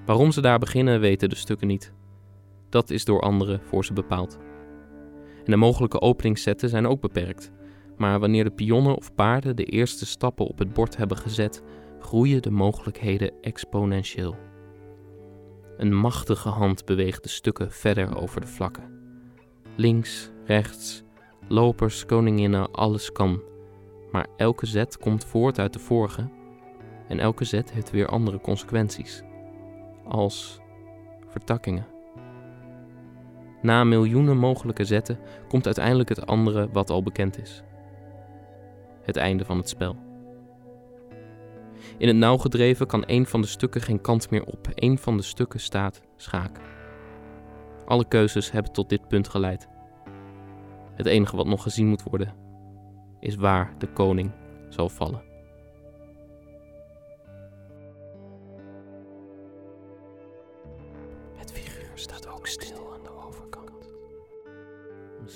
Waarom 0.06 0.32
ze 0.32 0.42
daar 0.42 0.60
beginnen 0.60 1.00
weten 1.00 1.30
de 1.30 1.36
stukken 1.36 1.68
niet. 1.68 1.94
Dat 2.70 2.90
is 2.90 3.06
door 3.06 3.22
anderen 3.22 3.62
voor 3.64 3.86
ze 3.86 3.94
bepaald. 3.94 4.45
En 5.46 5.52
de 5.52 5.58
mogelijke 5.58 6.02
openingszetten 6.02 6.70
zijn 6.70 6.88
ook 6.88 7.02
beperkt. 7.02 7.52
Maar 7.98 8.20
wanneer 8.20 8.44
de 8.44 8.52
pionnen 8.52 8.96
of 8.96 9.16
paarden 9.16 9.56
de 9.56 9.66
eerste 9.66 10.06
stappen 10.06 10.48
op 10.48 10.60
het 10.60 10.74
bord 10.74 10.98
hebben 10.98 11.18
gezet, 11.18 11.64
groeien 12.00 12.42
de 12.42 12.52
mogelijkheden 12.52 13.32
exponentieel. 13.42 14.36
Een 15.78 15.96
machtige 15.96 16.50
hand 16.50 16.86
beweegt 16.86 17.24
de 17.24 17.30
stukken 17.30 17.72
verder 17.72 18.18
over 18.18 18.42
de 18.42 18.48
vlakken. 18.48 18.84
Links, 19.76 20.32
rechts, 20.46 21.04
lopers, 21.48 22.06
koninginnen, 22.06 22.72
alles 22.72 23.12
kan. 23.12 23.42
Maar 24.12 24.28
elke 24.38 24.66
zet 24.66 24.98
komt 24.98 25.26
voort 25.26 25.60
uit 25.60 25.74
de 25.74 25.80
vorige 25.80 26.30
En 27.08 27.20
elke 27.20 27.44
zet 27.44 27.72
heeft 27.72 27.92
weer 27.92 28.08
andere 28.08 28.42
consequenties, 28.42 29.24
als 30.04 30.60
vertakkingen. 31.28 31.95
Na 33.66 33.84
miljoenen 33.84 34.38
mogelijke 34.38 34.86
zetten 34.86 35.20
komt 35.48 35.66
uiteindelijk 35.66 36.10
het 36.10 36.26
andere 36.26 36.70
wat 36.72 36.90
al 36.90 37.04
bekend 37.04 37.42
is: 37.42 37.64
het 39.02 39.16
einde 39.16 39.46
van 39.46 39.58
het 39.58 39.70
spel. 39.70 39.96
In 41.98 42.08
het 42.08 42.16
nauw 42.16 42.38
gedreven 42.38 42.88
kan 42.88 43.04
een 43.08 43.26
van 43.26 43.42
de 43.42 43.48
stukken 43.48 43.82
geen 43.82 44.02
kant 44.02 44.30
meer 44.30 44.44
op. 44.44 44.68
Een 44.74 44.98
van 44.98 45.18
de 45.18 45.24
stukken 45.24 45.60
staat 45.60 46.02
schaak. 46.16 46.58
Alle 47.86 48.08
keuzes 48.08 48.52
hebben 48.52 48.72
tot 48.72 48.90
dit 48.90 49.08
punt 49.08 49.28
geleid. 49.28 49.68
Het 50.96 51.06
enige 51.06 51.36
wat 51.36 51.48
nog 51.48 51.64
gezien 51.64 51.88
moet 51.88 52.04
worden 52.04 52.34
is 53.20 53.36
waar 53.36 53.74
de 53.78 53.88
koning 53.88 54.32
zal 54.70 54.90
vallen. 54.90 55.25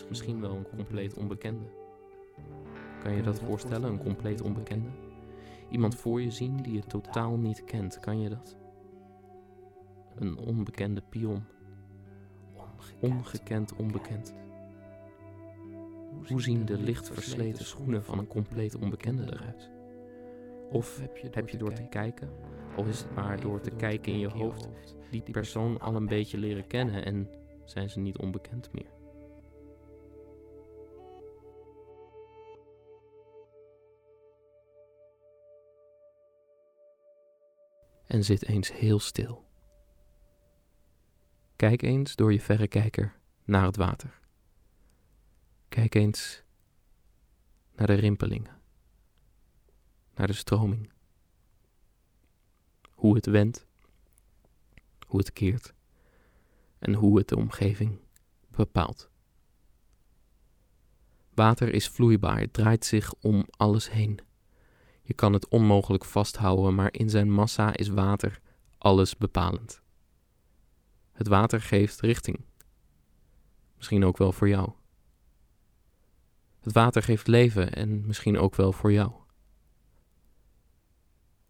Misschien 0.09 0.41
wel 0.41 0.55
een 0.55 0.69
compleet 0.69 1.17
onbekende. 1.17 1.65
Kan 3.03 3.13
je 3.13 3.21
dat 3.21 3.39
voorstellen, 3.39 3.91
een 3.91 4.03
compleet 4.03 4.41
onbekende? 4.41 4.89
Iemand 5.69 5.95
voor 5.95 6.21
je 6.21 6.31
zien 6.31 6.57
die 6.57 6.73
je 6.73 6.83
totaal 6.83 7.37
niet 7.37 7.63
kent, 7.63 7.99
kan 7.99 8.19
je 8.21 8.29
dat? 8.29 8.57
Een 10.15 10.37
onbekende 10.37 11.01
pion. 11.09 11.43
Ongekend 12.99 13.75
onbekend. 13.75 14.33
Hoe 16.27 16.41
zien 16.41 16.65
de 16.65 16.77
licht 16.77 17.09
versleten 17.09 17.65
schoenen 17.65 18.03
van 18.03 18.19
een 18.19 18.27
compleet 18.27 18.75
onbekende 18.75 19.23
eruit? 19.23 19.69
Of 20.71 21.01
heb 21.31 21.49
je 21.49 21.57
door 21.57 21.73
te 21.73 21.87
kijken, 21.89 22.29
al 22.75 22.85
is 22.85 22.99
het 22.99 23.15
maar 23.15 23.41
door 23.41 23.61
te 23.61 23.71
kijken 23.71 24.11
in 24.11 24.19
je 24.19 24.29
hoofd, 24.29 24.69
die 25.09 25.21
persoon 25.21 25.79
al 25.79 25.95
een 25.95 26.07
beetje 26.07 26.37
leren 26.37 26.67
kennen 26.67 27.05
en 27.05 27.29
zijn 27.65 27.89
ze 27.89 27.99
niet 27.99 28.17
onbekend 28.17 28.73
meer? 28.73 28.98
En 38.09 38.23
zit 38.23 38.45
eens 38.45 38.71
heel 38.71 38.99
stil. 38.99 39.45
Kijk 41.55 41.81
eens 41.81 42.15
door 42.15 42.33
je 42.33 42.41
verrekijker 42.41 43.19
naar 43.43 43.65
het 43.65 43.75
water. 43.75 44.19
Kijk 45.67 45.95
eens 45.95 46.43
naar 47.75 47.87
de 47.87 47.93
rimpelingen, 47.93 48.61
naar 50.15 50.27
de 50.27 50.33
stroming. 50.33 50.91
Hoe 52.91 53.15
het 53.15 53.25
wendt, 53.25 53.67
hoe 55.07 55.19
het 55.19 55.33
keert 55.33 55.73
en 56.79 56.93
hoe 56.93 57.17
het 57.17 57.27
de 57.27 57.37
omgeving 57.37 57.99
bepaalt. 58.47 59.09
Water 61.33 61.73
is 61.73 61.87
vloeibaar, 61.87 62.39
het 62.39 62.53
draait 62.53 62.85
zich 62.85 63.13
om 63.13 63.45
alles 63.49 63.91
heen. 63.91 64.19
Je 65.09 65.15
kan 65.15 65.33
het 65.33 65.47
onmogelijk 65.47 66.05
vasthouden, 66.05 66.75
maar 66.75 66.93
in 66.93 67.09
zijn 67.09 67.31
massa 67.31 67.75
is 67.75 67.87
water 67.87 68.41
alles 68.77 69.17
bepalend. 69.17 69.81
Het 71.11 71.27
water 71.27 71.61
geeft 71.61 71.99
richting. 71.99 72.45
Misschien 73.75 74.05
ook 74.05 74.17
wel 74.17 74.31
voor 74.31 74.47
jou. 74.47 74.71
Het 76.59 76.73
water 76.73 77.03
geeft 77.03 77.27
leven 77.27 77.73
en 77.73 78.05
misschien 78.05 78.37
ook 78.37 78.55
wel 78.55 78.71
voor 78.71 78.91
jou. 78.91 79.11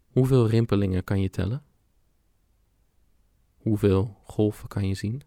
Hoeveel 0.06 0.48
rimpelingen 0.48 1.04
kan 1.04 1.20
je 1.20 1.30
tellen? 1.30 1.64
Hoeveel 3.56 4.20
golven 4.24 4.68
kan 4.68 4.88
je 4.88 4.94
zien? 4.94 5.22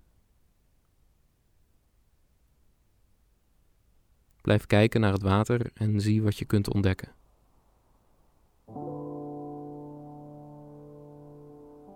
Blijf 4.41 4.65
kijken 4.65 5.02
naar 5.02 5.13
het 5.13 5.22
water 5.22 5.72
en 5.74 6.02
zie 6.02 6.24
wat 6.24 6.38
je 6.38 6.46
kunt 6.46 6.74
ontdekken. 6.74 7.22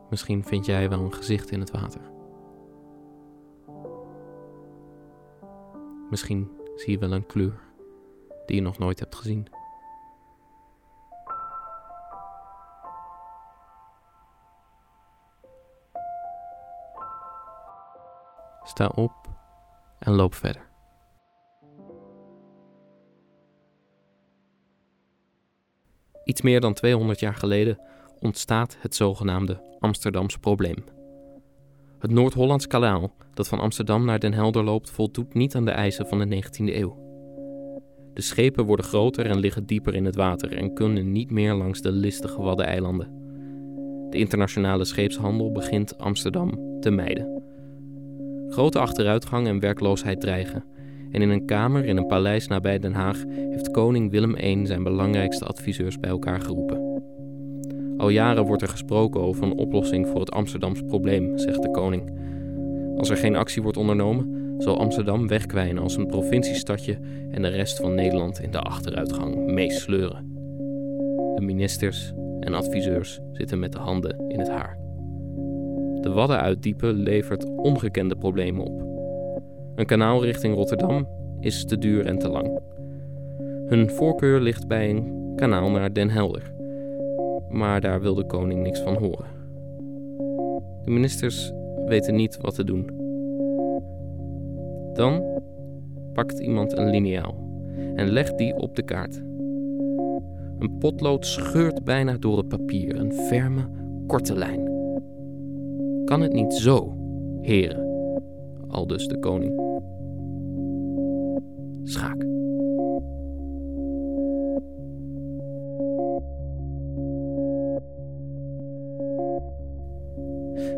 Misschien 0.09 0.43
vind 0.43 0.65
jij 0.65 0.89
wel 0.89 0.99
een 0.99 1.13
gezicht 1.13 1.51
in 1.51 1.59
het 1.59 1.71
water. 1.71 2.01
Misschien 6.09 6.51
zie 6.75 6.91
je 6.91 6.97
wel 6.97 7.11
een 7.11 7.25
kleur 7.25 7.59
die 8.45 8.55
je 8.55 8.61
nog 8.61 8.77
nooit 8.77 8.99
hebt 8.99 9.15
gezien. 9.15 9.47
Sta 18.63 18.87
op 18.87 19.13
en 19.99 20.13
loop 20.13 20.33
verder. 20.33 20.66
Iets 26.37 26.45
meer 26.45 26.61
dan 26.61 26.73
200 26.73 27.19
jaar 27.19 27.35
geleden 27.35 27.79
ontstaat 28.19 28.77
het 28.79 28.95
zogenaamde 28.95 29.61
Amsterdams 29.79 30.37
probleem. 30.37 30.75
Het 31.99 32.11
Noord-Hollands 32.11 32.67
kanaal, 32.67 33.13
dat 33.33 33.47
van 33.47 33.59
Amsterdam 33.59 34.05
naar 34.05 34.19
Den 34.19 34.33
Helder 34.33 34.63
loopt, 34.63 34.91
voldoet 34.91 35.33
niet 35.33 35.55
aan 35.55 35.65
de 35.65 35.71
eisen 35.71 36.07
van 36.07 36.19
de 36.19 36.35
19e 36.35 36.75
eeuw. 36.75 36.97
De 38.13 38.21
schepen 38.21 38.65
worden 38.65 38.85
groter 38.85 39.25
en 39.25 39.39
liggen 39.39 39.65
dieper 39.65 39.95
in 39.95 40.05
het 40.05 40.15
water 40.15 40.53
en 40.53 40.73
kunnen 40.73 41.11
niet 41.11 41.31
meer 41.31 41.53
langs 41.53 41.81
de 41.81 41.91
listige 41.91 42.41
Waddeneilanden. 42.41 43.07
De 44.09 44.17
internationale 44.17 44.85
scheepshandel 44.85 45.51
begint 45.51 45.97
Amsterdam 45.97 46.79
te 46.79 46.91
mijden. 46.91 47.43
Grote 48.49 48.79
achteruitgang 48.79 49.47
en 49.47 49.59
werkloosheid 49.59 50.21
dreigen. 50.21 50.63
En 51.11 51.21
in 51.21 51.29
een 51.29 51.45
kamer 51.45 51.85
in 51.85 51.97
een 51.97 52.07
paleis 52.07 52.47
nabij 52.47 52.79
Den 52.79 52.93
Haag 52.93 53.23
heeft 53.49 53.71
koning 53.71 54.11
Willem 54.11 54.35
I 54.37 54.65
zijn 54.65 54.83
belangrijkste 54.83 55.45
adviseurs 55.45 55.99
bij 55.99 56.09
elkaar 56.09 56.41
geroepen. 56.41 57.03
Al 57.97 58.09
jaren 58.09 58.45
wordt 58.45 58.61
er 58.61 58.67
gesproken 58.67 59.21
over 59.21 59.43
een 59.43 59.57
oplossing 59.57 60.07
voor 60.07 60.19
het 60.19 60.31
Amsterdams 60.31 60.81
probleem, 60.81 61.37
zegt 61.37 61.61
de 61.61 61.71
koning. 61.71 62.11
Als 62.97 63.09
er 63.09 63.17
geen 63.17 63.35
actie 63.35 63.61
wordt 63.61 63.77
ondernomen, 63.77 64.53
zal 64.57 64.79
Amsterdam 64.79 65.27
wegkwijnen 65.27 65.83
als 65.83 65.97
een 65.97 66.07
provinciestadje 66.07 66.97
en 67.31 67.41
de 67.41 67.47
rest 67.47 67.77
van 67.79 67.95
Nederland 67.95 68.39
in 68.39 68.51
de 68.51 68.59
achteruitgang 68.59 69.51
meesleuren. 69.51 70.31
De 71.35 71.41
ministers 71.41 72.13
en 72.39 72.53
adviseurs 72.53 73.19
zitten 73.31 73.59
met 73.59 73.71
de 73.71 73.79
handen 73.79 74.19
in 74.27 74.39
het 74.39 74.49
haar. 74.49 74.77
De 76.01 76.09
Wadden 76.13 76.39
uitdiepen 76.39 76.93
levert 76.93 77.45
ongekende 77.55 78.15
problemen 78.15 78.65
op. 78.65 78.86
Een 79.77 79.85
kanaal 79.85 80.23
richting 80.23 80.55
Rotterdam 80.55 81.07
is 81.39 81.65
te 81.65 81.77
duur 81.77 82.05
en 82.05 82.17
te 82.17 82.29
lang. 82.29 82.59
Hun 83.67 83.89
voorkeur 83.89 84.39
ligt 84.39 84.67
bij 84.67 84.89
een 84.89 85.33
kanaal 85.35 85.69
naar 85.69 85.93
Den 85.93 86.09
Helder. 86.09 86.51
Maar 87.49 87.81
daar 87.81 88.01
wil 88.01 88.15
de 88.15 88.25
koning 88.25 88.61
niks 88.61 88.79
van 88.79 88.95
horen. 88.95 89.25
De 90.83 90.91
ministers 90.91 91.51
weten 91.85 92.15
niet 92.15 92.37
wat 92.41 92.55
te 92.55 92.63
doen. 92.63 92.89
Dan 94.93 95.41
pakt 96.13 96.39
iemand 96.39 96.77
een 96.77 96.89
liniaal 96.89 97.35
en 97.95 98.09
legt 98.09 98.37
die 98.37 98.55
op 98.55 98.75
de 98.75 98.83
kaart. 98.83 99.15
Een 100.59 100.77
potlood 100.79 101.25
scheurt 101.25 101.83
bijna 101.83 102.17
door 102.17 102.37
het 102.37 102.47
papier, 102.47 102.99
een 102.99 103.13
ferme, 103.13 103.69
korte 104.07 104.35
lijn. 104.35 104.65
Kan 106.05 106.21
het 106.21 106.33
niet 106.33 106.53
zo, 106.53 106.95
heren? 107.41 107.85
Aldus 108.67 109.07
de 109.07 109.19
koning. 109.19 109.66
Schaak. 111.87 112.19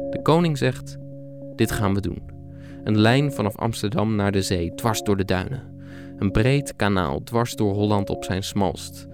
De 0.10 0.20
koning 0.22 0.58
zegt: 0.58 0.98
Dit 1.56 1.72
gaan 1.72 1.94
we 1.94 2.02
doen. 2.02 2.22
Een 2.84 2.98
lijn 2.98 3.32
vanaf 3.32 3.58
Amsterdam 3.58 4.16
naar 4.16 4.32
de 4.32 4.42
zee, 4.42 4.76
dwars 4.76 5.02
door 5.02 5.18
de 5.18 5.26
duinen. 5.26 5.64
Een 6.18 6.32
breed 6.32 6.76
kanaal 6.76 7.24
dwars 7.24 7.56
door 7.56 7.74
Holland 7.74 8.10
op 8.10 8.24
zijn 8.24 8.44
smalst. 8.44 9.08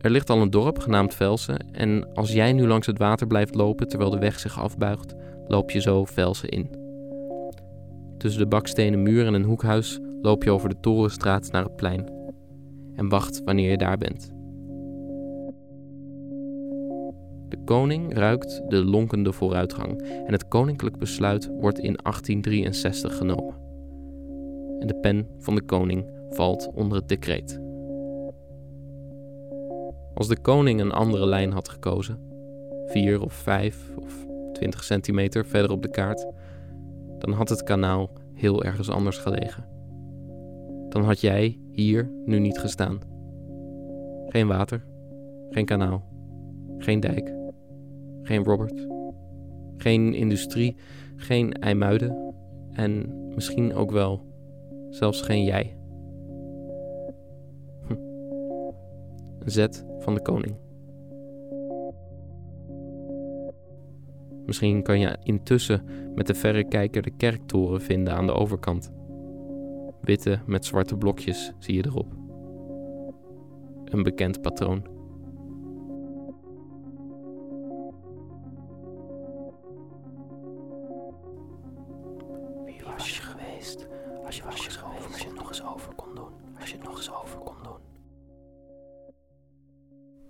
Er 0.00 0.10
ligt 0.10 0.30
al 0.30 0.40
een 0.40 0.50
dorp 0.50 0.78
genaamd 0.78 1.14
Velsen 1.14 1.66
en 1.72 2.12
als 2.14 2.32
jij 2.32 2.52
nu 2.52 2.66
langs 2.66 2.86
het 2.86 2.98
water 2.98 3.26
blijft 3.26 3.54
lopen 3.54 3.88
terwijl 3.88 4.10
de 4.10 4.18
weg 4.18 4.38
zich 4.38 4.60
afbuigt, 4.60 5.14
loop 5.46 5.70
je 5.70 5.80
zo 5.80 6.04
Velsen 6.04 6.48
in. 6.48 6.70
Tussen 8.18 8.40
de 8.40 8.48
bakstenen 8.48 9.02
muur 9.02 9.26
en 9.26 9.34
een 9.34 9.42
hoekhuis 9.42 10.00
loop 10.22 10.44
je 10.44 10.50
over 10.50 10.68
de 10.68 10.80
Torenstraat 10.80 11.52
naar 11.52 11.64
het 11.64 11.76
plein 11.76 12.08
en 12.94 13.08
wacht 13.08 13.42
wanneer 13.44 13.70
je 13.70 13.78
daar 13.78 13.98
bent. 13.98 14.32
De 17.48 17.58
koning 17.64 18.14
ruikt 18.14 18.62
de 18.68 18.84
lonkende 18.84 19.32
vooruitgang 19.32 20.02
en 20.02 20.32
het 20.32 20.48
koninklijk 20.48 20.98
besluit 20.98 21.46
wordt 21.46 21.78
in 21.78 21.98
1863 22.02 23.16
genomen. 23.16 23.54
En 24.78 24.86
de 24.86 24.98
pen 25.00 25.28
van 25.38 25.54
de 25.54 25.62
koning 25.62 26.10
valt 26.30 26.70
onder 26.74 26.98
het 26.98 27.08
decreet. 27.08 27.60
Als 30.14 30.28
de 30.28 30.40
koning 30.40 30.80
een 30.80 30.92
andere 30.92 31.26
lijn 31.26 31.52
had 31.52 31.68
gekozen, 31.68 32.18
4 32.86 33.22
of 33.22 33.32
5 33.32 33.92
of 33.96 34.26
20 34.52 34.84
centimeter 34.84 35.46
verder 35.46 35.70
op 35.70 35.82
de 35.82 35.90
kaart, 35.90 36.26
dan 37.18 37.32
had 37.32 37.48
het 37.48 37.62
kanaal 37.62 38.10
heel 38.34 38.64
ergens 38.64 38.90
anders 38.90 39.18
gelegen. 39.18 39.77
Dan 40.88 41.02
had 41.02 41.20
jij 41.20 41.58
hier 41.72 42.10
nu 42.24 42.38
niet 42.38 42.58
gestaan. 42.58 42.98
Geen 44.26 44.46
water, 44.46 44.84
geen 45.50 45.64
kanaal, 45.64 46.04
geen 46.78 47.00
dijk, 47.00 47.34
geen 48.22 48.44
Robert, 48.44 48.86
geen 49.76 50.14
industrie, 50.14 50.76
geen 51.16 51.52
IJmuiden 51.52 52.34
en 52.72 53.12
misschien 53.34 53.74
ook 53.74 53.90
wel 53.90 54.22
zelfs 54.90 55.22
geen 55.22 55.44
jij. 55.44 55.76
Hm. 57.86 57.92
Een 59.38 59.50
zet 59.50 59.84
van 59.98 60.14
de 60.14 60.22
koning. 60.22 60.54
Misschien 64.46 64.82
kan 64.82 65.00
je 65.00 65.16
intussen 65.22 65.82
met 66.14 66.26
de 66.26 66.34
verrekijker 66.34 67.02
de 67.02 67.16
kerktoren 67.16 67.80
vinden 67.80 68.14
aan 68.14 68.26
de 68.26 68.32
overkant. 68.32 68.92
Witte 70.08 70.40
met 70.46 70.64
zwarte 70.64 70.96
blokjes 70.96 71.52
zie 71.58 71.74
je 71.74 71.86
erop. 71.86 72.12
Een 73.84 74.02
bekend 74.02 74.42
patroon. 74.42 74.82
Wie 82.64 82.80
was 82.84 83.16
je 83.16 83.22
geweest 83.22 83.88
als 84.24 84.36
je, 84.36 84.42
was 84.42 84.64
je, 84.64 84.70
geweest, 84.70 85.06
als 85.06 85.18
je 85.20 85.26
het 85.26 85.36
nog 85.36 85.48
eens 85.48 85.64
over 85.64 85.94
kon 85.94 86.14
doen? 86.14 86.32
Als 86.60 86.70
je 86.70 86.76
het 86.76 86.84
nog 86.84 86.96
eens 86.96 87.12
over 87.12 87.38
kon 87.38 87.56
doen. 87.62 87.80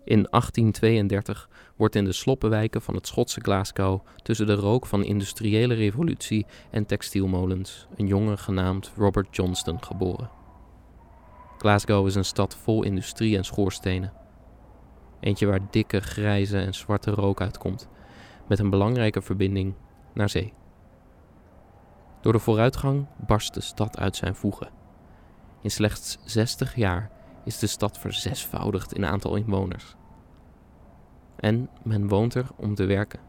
In 0.04 0.26
1832 0.30 1.50
wordt 1.78 1.94
in 1.94 2.04
de 2.04 2.12
sloppenwijken 2.12 2.82
van 2.82 2.94
het 2.94 3.06
Schotse 3.06 3.40
Glasgow 3.40 4.00
tussen 4.22 4.46
de 4.46 4.54
rook 4.54 4.86
van 4.86 5.04
industriële 5.04 5.74
revolutie 5.74 6.46
en 6.70 6.86
textielmolens 6.86 7.86
een 7.96 8.06
jongen 8.06 8.38
genaamd 8.38 8.92
Robert 8.96 9.36
Johnston 9.36 9.82
geboren. 9.84 10.30
Glasgow 11.58 12.06
is 12.06 12.14
een 12.14 12.24
stad 12.24 12.56
vol 12.56 12.82
industrie 12.82 13.36
en 13.36 13.44
schoorstenen. 13.44 14.12
Eentje 15.20 15.46
waar 15.46 15.70
dikke, 15.70 16.00
grijze 16.00 16.58
en 16.58 16.74
zwarte 16.74 17.10
rook 17.10 17.40
uitkomt, 17.40 17.88
met 18.48 18.58
een 18.58 18.70
belangrijke 18.70 19.22
verbinding 19.22 19.74
naar 20.14 20.28
zee. 20.28 20.52
Door 22.20 22.32
de 22.32 22.38
vooruitgang 22.38 23.06
barst 23.26 23.54
de 23.54 23.60
stad 23.60 23.98
uit 23.98 24.16
zijn 24.16 24.34
voegen. 24.34 24.70
In 25.62 25.70
slechts 25.70 26.18
60 26.24 26.74
jaar 26.74 27.10
is 27.44 27.58
de 27.58 27.66
stad 27.66 27.98
verzesvoudigd 27.98 28.92
in 28.92 29.06
aantal 29.06 29.36
inwoners. 29.36 29.96
En 31.40 31.68
men 31.82 32.08
woont 32.08 32.34
er 32.34 32.46
om 32.56 32.74
te 32.74 32.84
werken. 32.84 33.20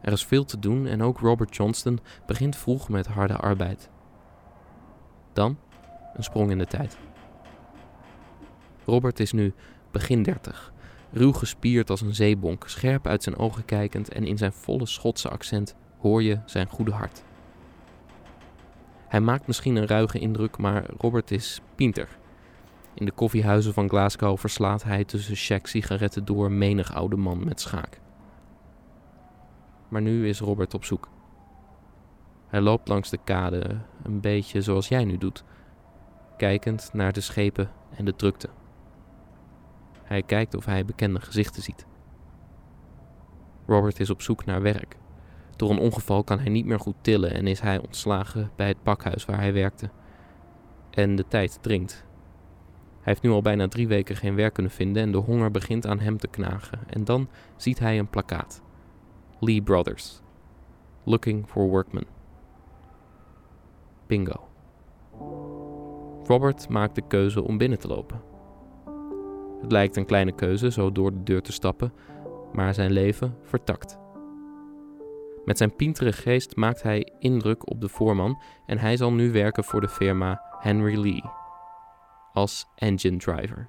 Er 0.00 0.12
is 0.12 0.24
veel 0.24 0.44
te 0.44 0.58
doen 0.58 0.86
en 0.86 1.02
ook 1.02 1.18
Robert 1.18 1.56
Johnston 1.56 2.00
begint 2.26 2.56
vroeg 2.56 2.88
met 2.88 3.06
harde 3.06 3.36
arbeid. 3.36 3.90
Dan 5.32 5.58
een 6.14 6.24
sprong 6.24 6.50
in 6.50 6.58
de 6.58 6.66
tijd. 6.66 6.98
Robert 8.84 9.20
is 9.20 9.32
nu 9.32 9.54
begin 9.90 10.22
dertig, 10.22 10.72
ruw 11.10 11.32
gespierd 11.32 11.90
als 11.90 12.00
een 12.00 12.14
zeebonk, 12.14 12.68
scherp 12.68 13.06
uit 13.06 13.22
zijn 13.22 13.36
ogen 13.36 13.64
kijkend 13.64 14.08
en 14.08 14.24
in 14.24 14.38
zijn 14.38 14.52
volle 14.52 14.86
Schotse 14.86 15.28
accent 15.28 15.74
hoor 15.98 16.22
je 16.22 16.38
zijn 16.44 16.68
goede 16.68 16.92
hart. 16.92 17.24
Hij 19.08 19.20
maakt 19.20 19.46
misschien 19.46 19.76
een 19.76 19.86
ruige 19.86 20.18
indruk, 20.18 20.58
maar 20.58 20.84
Robert 20.98 21.30
is 21.30 21.60
pinter 21.74 22.08
in 22.96 23.04
de 23.04 23.12
koffiehuizen 23.12 23.72
van 23.72 23.88
Glasgow 23.88 24.38
verslaat 24.38 24.82
hij 24.82 25.04
tussen 25.04 25.36
check 25.36 25.66
sigaretten 25.66 26.24
door 26.24 26.50
menig 26.50 26.94
oude 26.94 27.16
man 27.16 27.44
met 27.44 27.60
schaak. 27.60 28.00
Maar 29.88 30.02
nu 30.02 30.28
is 30.28 30.40
Robert 30.40 30.74
op 30.74 30.84
zoek. 30.84 31.08
Hij 32.46 32.60
loopt 32.60 32.88
langs 32.88 33.10
de 33.10 33.18
kade, 33.24 33.80
een 34.02 34.20
beetje 34.20 34.62
zoals 34.62 34.88
jij 34.88 35.04
nu 35.04 35.18
doet, 35.18 35.44
kijkend 36.36 36.90
naar 36.92 37.12
de 37.12 37.20
schepen 37.20 37.70
en 37.96 38.04
de 38.04 38.16
drukte. 38.16 38.48
Hij 40.02 40.22
kijkt 40.22 40.54
of 40.54 40.64
hij 40.64 40.84
bekende 40.84 41.20
gezichten 41.20 41.62
ziet. 41.62 41.86
Robert 43.66 44.00
is 44.00 44.10
op 44.10 44.22
zoek 44.22 44.44
naar 44.44 44.62
werk. 44.62 44.96
Door 45.56 45.70
een 45.70 45.78
ongeval 45.78 46.24
kan 46.24 46.38
hij 46.38 46.48
niet 46.48 46.66
meer 46.66 46.80
goed 46.80 46.96
tillen 47.00 47.34
en 47.34 47.46
is 47.46 47.60
hij 47.60 47.78
ontslagen 47.78 48.50
bij 48.56 48.68
het 48.68 48.82
pakhuis 48.82 49.24
waar 49.24 49.40
hij 49.40 49.52
werkte. 49.52 49.90
En 50.90 51.16
de 51.16 51.28
tijd 51.28 51.58
dringt 51.60 52.05
heeft 53.06 53.22
nu 53.22 53.30
al 53.30 53.42
bijna 53.42 53.68
drie 53.68 53.88
weken 53.88 54.16
geen 54.16 54.34
werk 54.34 54.54
kunnen 54.54 54.72
vinden 54.72 55.02
en 55.02 55.12
de 55.12 55.18
honger 55.18 55.50
begint 55.50 55.86
aan 55.86 56.00
hem 56.00 56.18
te 56.18 56.28
knagen. 56.28 56.78
En 56.86 57.04
dan 57.04 57.28
ziet 57.56 57.78
hij 57.78 57.98
een 57.98 58.08
plakkaat. 58.08 58.62
Lee 59.40 59.62
Brothers. 59.62 60.20
Looking 61.04 61.48
for 61.48 61.68
workmen. 61.68 62.04
Bingo. 64.06 64.48
Robert 66.24 66.68
maakt 66.68 66.94
de 66.94 67.02
keuze 67.08 67.42
om 67.42 67.58
binnen 67.58 67.78
te 67.78 67.88
lopen. 67.88 68.22
Het 69.60 69.72
lijkt 69.72 69.96
een 69.96 70.06
kleine 70.06 70.32
keuze 70.32 70.70
zo 70.70 70.92
door 70.92 71.12
de 71.12 71.22
deur 71.22 71.42
te 71.42 71.52
stappen, 71.52 71.92
maar 72.52 72.74
zijn 72.74 72.90
leven 72.90 73.36
vertakt. 73.42 73.98
Met 75.44 75.58
zijn 75.58 75.76
pintere 75.76 76.12
geest 76.12 76.56
maakt 76.56 76.82
hij 76.82 77.12
indruk 77.18 77.70
op 77.70 77.80
de 77.80 77.88
voorman 77.88 78.42
en 78.66 78.78
hij 78.78 78.96
zal 78.96 79.12
nu 79.12 79.32
werken 79.32 79.64
voor 79.64 79.80
de 79.80 79.88
firma 79.88 80.42
Henry 80.60 80.98
Lee 80.98 81.22
als 82.36 82.66
engine 82.74 83.16
driver. 83.16 83.68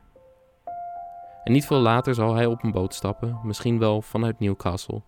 En 1.43 1.51
niet 1.51 1.65
veel 1.65 1.79
later 1.79 2.13
zal 2.13 2.33
hij 2.33 2.45
op 2.45 2.63
een 2.63 2.71
boot 2.71 2.93
stappen, 2.93 3.39
misschien 3.43 3.79
wel 3.79 4.01
vanuit 4.01 4.39
Newcastle, 4.39 5.01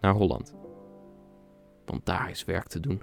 naar 0.00 0.14
Holland. 0.14 0.54
Want 1.84 2.06
daar 2.06 2.30
is 2.30 2.44
werk 2.44 2.66
te 2.66 2.80
doen. 2.80 3.02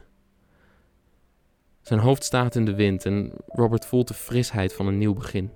Zijn 1.81 1.99
hoofd 1.99 2.23
staat 2.23 2.55
in 2.55 2.65
de 2.65 2.75
wind 2.75 3.05
en 3.05 3.33
Robert 3.47 3.85
voelt 3.85 4.07
de 4.07 4.13
frisheid 4.13 4.73
van 4.73 4.87
een 4.87 4.97
nieuw 4.97 5.13
begin. 5.13 5.51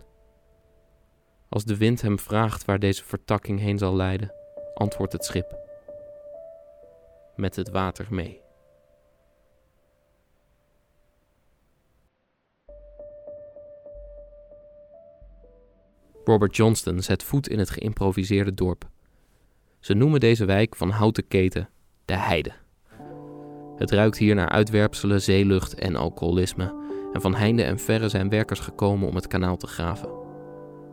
Als 1.49 1.65
de 1.65 1.77
wind 1.77 2.01
hem 2.01 2.19
vraagt 2.19 2.65
waar 2.65 2.79
deze 2.79 3.03
vertakking 3.03 3.59
heen 3.59 3.77
zal 3.77 3.95
leiden, 3.95 4.33
antwoordt 4.73 5.13
het 5.13 5.25
schip: 5.25 5.57
Met 7.35 7.55
het 7.55 7.69
water 7.69 8.07
mee. 8.09 8.40
Robert 16.23 16.55
Johnston 16.55 17.01
zet 17.01 17.23
voet 17.23 17.47
in 17.47 17.59
het 17.59 17.69
geïmproviseerde 17.69 18.53
dorp. 18.53 18.89
Ze 19.79 19.93
noemen 19.93 20.19
deze 20.19 20.45
wijk 20.45 20.75
van 20.75 20.89
houten 20.89 21.27
keten 21.27 21.69
de 22.05 22.17
Heide. 22.17 22.51
Het 23.75 23.91
ruikt 23.91 24.17
hier 24.17 24.35
naar 24.35 24.49
uitwerpselen, 24.49 25.21
zeelucht 25.21 25.75
en 25.75 25.95
alcoholisme. 25.95 26.73
En 27.13 27.21
van 27.21 27.35
heinde 27.35 27.63
en 27.63 27.79
verre 27.79 28.09
zijn 28.09 28.29
werkers 28.29 28.59
gekomen 28.59 29.07
om 29.07 29.15
het 29.15 29.27
kanaal 29.27 29.57
te 29.57 29.67
graven. 29.67 30.09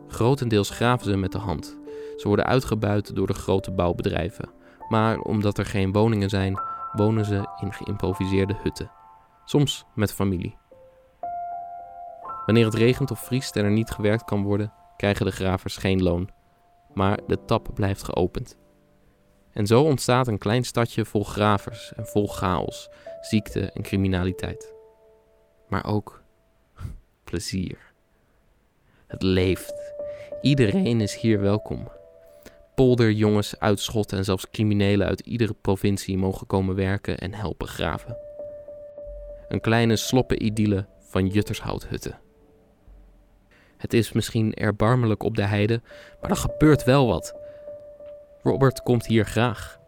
Grotendeels 0.07 0.69
graven 0.69 1.05
ze 1.05 1.17
met 1.17 1.31
de 1.31 1.37
hand. 1.37 1.77
Ze 2.17 2.27
worden 2.27 2.45
uitgebuit 2.45 3.15
door 3.15 3.27
de 3.27 3.33
grote 3.33 3.71
bouwbedrijven. 3.71 4.49
Maar 4.89 5.19
omdat 5.19 5.57
er 5.57 5.65
geen 5.65 5.91
woningen 5.91 6.29
zijn, 6.29 6.59
wonen 6.91 7.25
ze 7.25 7.49
in 7.61 7.73
geïmproviseerde 7.73 8.55
hutten. 8.63 8.91
Soms 9.45 9.85
met 9.95 10.13
familie. 10.13 10.57
Wanneer 12.45 12.65
het 12.65 12.73
regent 12.73 13.11
of 13.11 13.19
vriest 13.19 13.55
en 13.55 13.63
er 13.63 13.71
niet 13.71 13.89
gewerkt 13.89 14.23
kan 14.23 14.43
worden, 14.43 14.73
krijgen 14.99 15.25
de 15.25 15.31
gravers 15.31 15.77
geen 15.77 16.03
loon, 16.03 16.29
maar 16.93 17.19
de 17.27 17.45
tap 17.45 17.69
blijft 17.73 18.03
geopend. 18.03 18.57
En 19.51 19.67
zo 19.67 19.83
ontstaat 19.83 20.27
een 20.27 20.37
klein 20.37 20.63
stadje 20.63 21.05
vol 21.05 21.23
gravers 21.23 21.93
en 21.95 22.05
vol 22.05 22.27
chaos, 22.27 22.89
ziekte 23.21 23.71
en 23.71 23.81
criminaliteit. 23.81 24.73
Maar 25.67 25.85
ook 25.85 26.23
plezier. 27.23 27.93
Het 29.07 29.21
leeft. 29.21 29.93
Iedereen 30.41 31.01
is 31.01 31.15
hier 31.15 31.41
welkom. 31.41 31.91
Polderjongens 32.75 33.59
uit 33.59 33.79
Schot 33.79 34.13
en 34.13 34.25
zelfs 34.25 34.49
criminelen 34.49 35.07
uit 35.07 35.19
iedere 35.19 35.53
provincie 35.53 36.17
mogen 36.17 36.47
komen 36.47 36.75
werken 36.75 37.17
en 37.17 37.33
helpen 37.33 37.67
graven. 37.67 38.17
Een 39.47 39.61
kleine 39.61 39.95
sloppe 39.95 40.39
idylle 40.39 40.85
van 40.99 41.27
juttershouthutten. 41.27 42.19
Het 43.79 43.93
is 43.93 44.11
misschien 44.11 44.53
erbarmelijk 44.53 45.23
op 45.23 45.35
de 45.35 45.43
heide, 45.45 45.81
maar 46.21 46.29
er 46.29 46.35
gebeurt 46.35 46.83
wel 46.83 47.07
wat. 47.07 47.33
Robert 48.43 48.81
komt 48.81 49.05
hier 49.05 49.25
graag. 49.25 49.79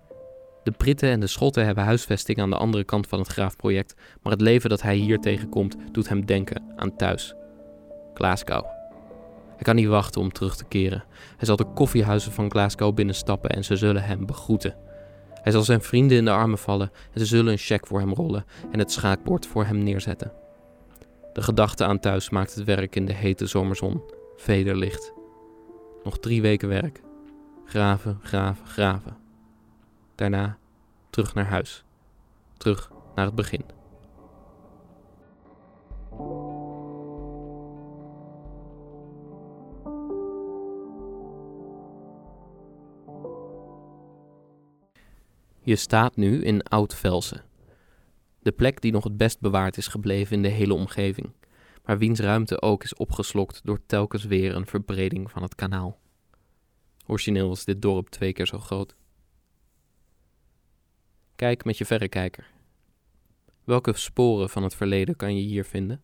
De 0.64 0.72
Britten 0.72 1.10
en 1.10 1.20
de 1.20 1.28
Schotten 1.28 1.66
hebben 1.66 1.84
huisvesting 1.84 2.40
aan 2.40 2.50
de 2.50 2.58
andere 2.58 2.84
kant 2.84 3.08
van 3.08 3.20
het 3.20 3.28
graafproject, 3.28 3.96
maar 4.22 4.32
het 4.32 4.42
leven 4.42 4.70
dat 4.70 4.82
hij 4.82 4.96
hier 4.96 5.20
tegenkomt 5.20 5.76
doet 5.92 6.10
hem 6.10 6.26
denken 6.26 6.64
aan 6.76 6.96
thuis. 6.96 7.34
Glasgow. 8.14 8.66
Hij 9.56 9.64
kan 9.64 9.76
niet 9.76 9.88
wachten 9.88 10.22
om 10.22 10.32
terug 10.32 10.56
te 10.56 10.66
keren. 10.66 11.04
Hij 11.38 11.46
zal 11.46 11.56
de 11.56 11.74
koffiehuizen 11.74 12.32
van 12.32 12.52
Glasgow 12.52 12.94
binnenstappen 12.94 13.50
en 13.50 13.64
ze 13.64 13.76
zullen 13.76 14.04
hem 14.04 14.26
begroeten. 14.26 14.76
Hij 15.34 15.52
zal 15.52 15.64
zijn 15.64 15.82
vrienden 15.82 16.18
in 16.18 16.26
de 16.26 16.32
armen 16.32 16.58
vallen 16.58 16.92
en 17.14 17.20
ze 17.20 17.26
zullen 17.26 17.52
een 17.52 17.58
cheque 17.58 17.88
voor 17.88 18.00
hem 18.00 18.14
rollen 18.14 18.46
en 18.72 18.80
het 18.80 18.92
schaakbord 18.92 19.48
voor 19.48 19.66
hem 19.66 19.84
neerzetten. 19.84 20.41
De 21.34 21.42
gedachte 21.42 21.86
aan 21.86 22.00
thuis 22.00 22.30
maakt 22.30 22.56
het 22.56 22.64
werk 22.64 22.96
in 22.96 23.06
de 23.06 23.14
hete 23.14 23.46
zomerzon 23.46 24.04
vederlicht. 24.36 25.14
Nog 26.04 26.20
drie 26.20 26.42
weken 26.42 26.70
werk. 26.70 27.02
Graven, 27.66 28.20
graven, 28.22 28.68
graven. 28.68 29.18
Daarna 30.16 30.58
terug 31.10 31.34
naar 31.34 31.46
huis. 31.46 31.84
Terug 32.58 32.92
naar 33.16 33.26
het 33.26 33.36
begin. 33.36 33.64
Je 45.64 45.76
staat 45.76 46.16
nu 46.16 46.44
in 46.44 46.64
Oud-Velsen. 46.64 47.51
De 48.42 48.52
plek 48.52 48.82
die 48.82 48.92
nog 48.92 49.04
het 49.04 49.18
best 49.18 49.40
bewaard 49.40 49.78
is 49.78 49.88
gebleven 49.88 50.36
in 50.36 50.42
de 50.42 50.48
hele 50.48 50.74
omgeving, 50.74 51.32
maar 51.86 51.98
wiens 51.98 52.20
ruimte 52.20 52.62
ook 52.62 52.84
is 52.84 52.96
opgeslokt 52.96 53.62
door 53.64 53.86
telkens 53.86 54.24
weer 54.24 54.56
een 54.56 54.66
verbreding 54.66 55.32
van 55.32 55.42
het 55.42 55.56
kanaal. 55.56 56.00
Origineel 57.08 57.48
was 57.48 57.66
dit 57.66 57.82
dorp 57.82 58.10
twee 58.10 58.34
keer 58.34 58.48
zo 58.48 58.60
groot. 58.60 58.96
Kijk 61.36 61.66
met 61.66 61.78
je 61.78 61.86
verrekijker. 61.86 62.52
Welke 63.64 63.94
sporen 63.98 64.50
van 64.50 64.64
het 64.64 64.76
verleden 64.76 65.16
kan 65.16 65.36
je 65.36 65.42
hier 65.42 65.66
vinden? 65.66 66.02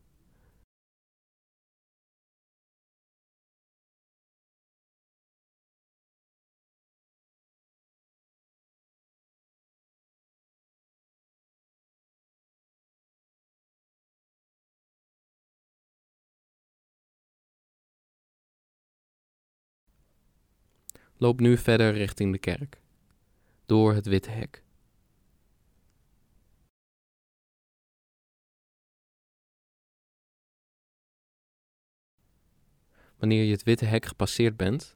Loop 21.19 21.39
nu 21.39 21.57
verder 21.57 21.93
richting 21.93 22.31
de 22.31 22.37
kerk, 22.37 22.81
door 23.65 23.93
het 23.93 24.05
witte 24.05 24.29
hek. 24.29 24.63
Wanneer 33.17 33.43
je 33.43 33.51
het 33.51 33.63
witte 33.63 33.85
hek 33.85 34.05
gepasseerd 34.05 34.57
bent, 34.57 34.95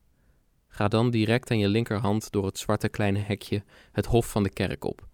ga 0.67 0.87
dan 0.87 1.09
direct 1.09 1.51
aan 1.51 1.59
je 1.59 1.67
linkerhand 1.67 2.31
door 2.31 2.45
het 2.45 2.57
zwarte 2.57 2.89
kleine 2.89 3.19
hekje 3.19 3.63
het 3.91 4.05
hof 4.05 4.31
van 4.31 4.43
de 4.43 4.49
kerk 4.49 4.83
op 4.83 5.07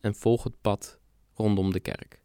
en 0.00 0.14
volg 0.14 0.44
het 0.44 0.60
pad 0.60 0.98
rondom 1.34 1.72
de 1.72 1.80
kerk. 1.80 2.22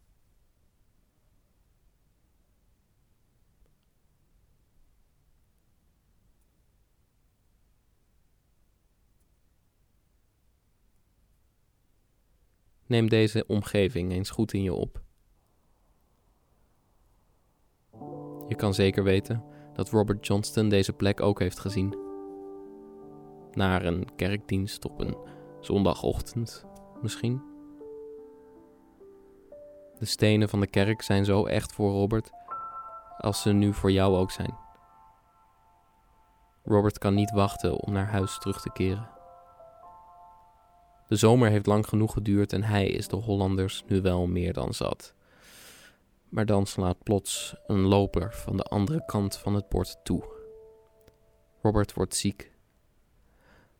Neem 12.94 13.08
deze 13.08 13.44
omgeving 13.46 14.12
eens 14.12 14.30
goed 14.30 14.52
in 14.52 14.62
je 14.62 14.72
op. 14.72 15.02
Je 18.48 18.54
kan 18.56 18.74
zeker 18.74 19.04
weten 19.04 19.44
dat 19.72 19.90
Robert 19.90 20.26
Johnston 20.26 20.68
deze 20.68 20.92
plek 20.92 21.20
ook 21.20 21.38
heeft 21.38 21.58
gezien. 21.58 21.98
Naar 23.52 23.84
een 23.84 24.14
kerkdienst 24.16 24.84
op 24.84 25.00
een 25.00 25.16
zondagochtend, 25.60 26.64
misschien. 27.02 27.42
De 29.98 30.06
stenen 30.06 30.48
van 30.48 30.60
de 30.60 30.66
kerk 30.66 31.02
zijn 31.02 31.24
zo 31.24 31.46
echt 31.46 31.72
voor 31.72 31.90
Robert 31.90 32.30
als 33.18 33.42
ze 33.42 33.52
nu 33.52 33.72
voor 33.72 33.92
jou 33.92 34.16
ook 34.16 34.30
zijn. 34.30 34.54
Robert 36.62 36.98
kan 36.98 37.14
niet 37.14 37.30
wachten 37.30 37.76
om 37.80 37.92
naar 37.92 38.10
huis 38.10 38.38
terug 38.38 38.60
te 38.60 38.72
keren. 38.72 39.13
De 41.08 41.16
zomer 41.16 41.50
heeft 41.50 41.66
lang 41.66 41.86
genoeg 41.86 42.12
geduurd 42.12 42.52
en 42.52 42.62
hij 42.62 42.86
is 42.86 43.08
de 43.08 43.16
Hollanders 43.16 43.82
nu 43.86 44.02
wel 44.02 44.26
meer 44.26 44.52
dan 44.52 44.74
zat. 44.74 45.14
Maar 46.28 46.46
dan 46.46 46.66
slaat 46.66 47.02
plots 47.02 47.54
een 47.66 47.80
loper 47.80 48.34
van 48.34 48.56
de 48.56 48.62
andere 48.62 49.02
kant 49.06 49.36
van 49.36 49.54
het 49.54 49.68
bord 49.68 49.96
toe. 50.02 50.24
Robert 51.62 51.92
wordt 51.92 52.14
ziek. 52.14 52.52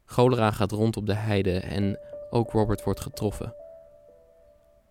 Cholera 0.04 0.50
gaat 0.50 0.72
rond 0.72 0.96
op 0.96 1.06
de 1.06 1.14
heide 1.14 1.58
en 1.58 1.98
ook 2.30 2.50
Robert 2.50 2.84
wordt 2.84 3.00
getroffen. 3.00 3.54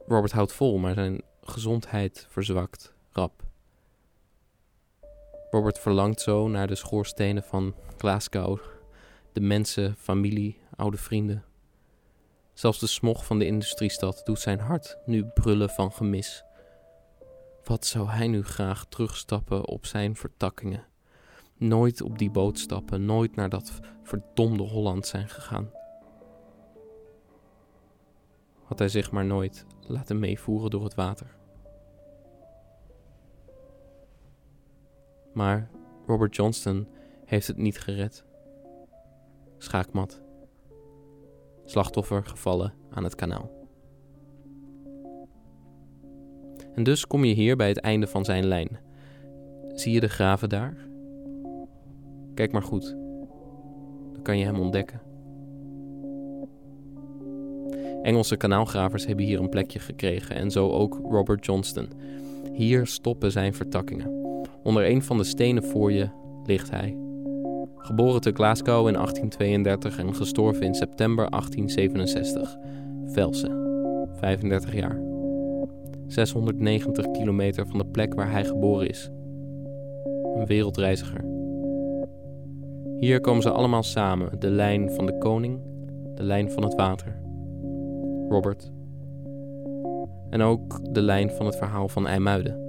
Robert 0.08 0.32
houdt 0.32 0.54
vol, 0.54 0.78
maar 0.78 0.94
zijn 0.94 1.22
gezondheid 1.42 2.26
verzwakt 2.30 2.94
rap. 3.12 3.44
Robert 5.52 5.80
verlangt 5.80 6.22
zo 6.22 6.48
naar 6.48 6.68
de 6.68 6.76
schoorstenen 6.76 7.44
van 7.44 7.76
Glasgow, 7.98 8.60
de 9.34 9.42
mensen, 9.42 9.96
familie, 9.96 10.58
oude 10.76 10.98
vrienden. 10.98 11.44
Zelfs 12.54 12.80
de 12.80 12.88
smog 12.88 13.26
van 13.26 13.40
de 13.40 13.46
industriestad 13.46 14.22
doet 14.24 14.40
zijn 14.40 14.60
hart 14.60 14.98
nu 15.06 15.26
brullen 15.26 15.70
van 15.70 15.92
gemis. 15.92 16.44
Wat 17.64 17.86
zou 17.86 18.10
hij 18.10 18.28
nu 18.28 18.44
graag 18.44 18.86
terugstappen 18.86 19.68
op 19.68 19.86
zijn 19.86 20.16
vertakkingen? 20.16 20.86
Nooit 21.58 22.02
op 22.02 22.18
die 22.18 22.32
boot 22.32 22.60
stappen, 22.60 23.06
nooit 23.06 23.36
naar 23.36 23.50
dat 23.50 23.80
verdomde 24.04 24.64
Holland 24.64 25.08
zijn 25.08 25.30
gegaan. 25.30 25.72
Had 28.64 28.80
hij 28.80 28.90
zich 28.90 29.12
maar 29.12 29.26
nooit 29.26 29.66
laten 29.88 30.20
meevoeren 30.20 30.70
door 30.70 30.84
het 30.84 30.96
water. 30.96 31.36
Maar 35.34 35.70
Robert 36.08 36.36
Johnston 36.36 36.88
heeft 37.26 37.48
het 37.48 37.58
niet 37.58 37.80
gered. 37.80 38.26
Schaakmat. 39.58 40.23
Slachtoffer 41.66 42.26
gevallen 42.26 42.74
aan 42.90 43.04
het 43.04 43.16
kanaal. 43.16 43.52
En 46.76 46.84
dus 46.84 47.08
kom 47.08 47.24
je 47.24 47.34
hier 47.34 47.56
bij 47.56 47.68
het 47.68 47.80
einde 47.80 48.08
van 48.08 48.26
zijn 48.26 48.46
lijn. 48.46 48.80
Zie 49.74 49.94
je 49.94 50.00
de 50.00 50.10
graven 50.10 50.50
daar? 50.50 50.78
Kijk 52.34 52.52
maar 52.52 52.64
goed. 52.64 52.96
Dan 54.14 54.22
kan 54.22 54.38
je 54.38 54.46
hem 54.46 54.60
ontdekken. 54.60 55.02
Engelse 58.02 58.38
kanaalgravers 58.38 59.06
hebben 59.06 59.26
hier 59.26 59.40
een 59.40 59.50
plekje 59.50 59.80
gekregen 59.80 60.36
en 60.36 60.52
zo 60.52 60.70
ook 60.70 61.00
Robert 61.10 61.46
Johnston. 61.46 61.88
Hier 62.54 62.88
stoppen 62.88 63.32
zijn 63.32 63.54
vertakkingen. 63.54 64.12
Onder 64.64 64.90
een 64.90 65.04
van 65.04 65.18
de 65.18 65.24
stenen 65.24 65.64
voor 65.64 65.92
je 65.92 66.10
ligt 66.46 66.70
hij. 66.70 67.03
Geboren 67.84 68.22
te 68.22 68.32
Glasgow 68.32 68.88
in 68.88 68.94
1832 68.94 69.98
en 69.98 70.16
gestorven 70.16 70.64
in 70.64 70.76
september 70.76 71.30
1867. 71.30 72.58
Velsen, 73.06 73.52
35 74.20 74.74
jaar. 74.74 75.02
690 76.08 77.12
kilometer 77.12 77.68
van 77.68 77.78
de 77.78 77.86
plek 77.86 78.14
waar 78.14 78.32
hij 78.32 78.46
geboren 78.46 78.90
is. 78.90 79.10
Een 80.36 80.46
wereldreiziger. 80.46 81.26
Hier 83.00 83.22
komen 83.22 83.42
ze 83.42 83.52
allemaal 83.52 83.84
samen: 83.84 84.40
de 84.40 84.50
lijn 84.50 84.92
van 84.92 85.06
de 85.06 85.18
koning, 85.18 85.60
de 86.16 86.24
lijn 86.24 86.52
van 86.52 86.64
het 86.64 86.76
water. 86.76 87.22
Robert. 88.30 88.72
En 90.30 90.42
ook 90.42 90.94
de 90.94 91.02
lijn 91.02 91.32
van 91.32 91.46
het 91.46 91.56
verhaal 91.56 91.88
van 91.88 92.08
IJmuiden. 92.08 92.63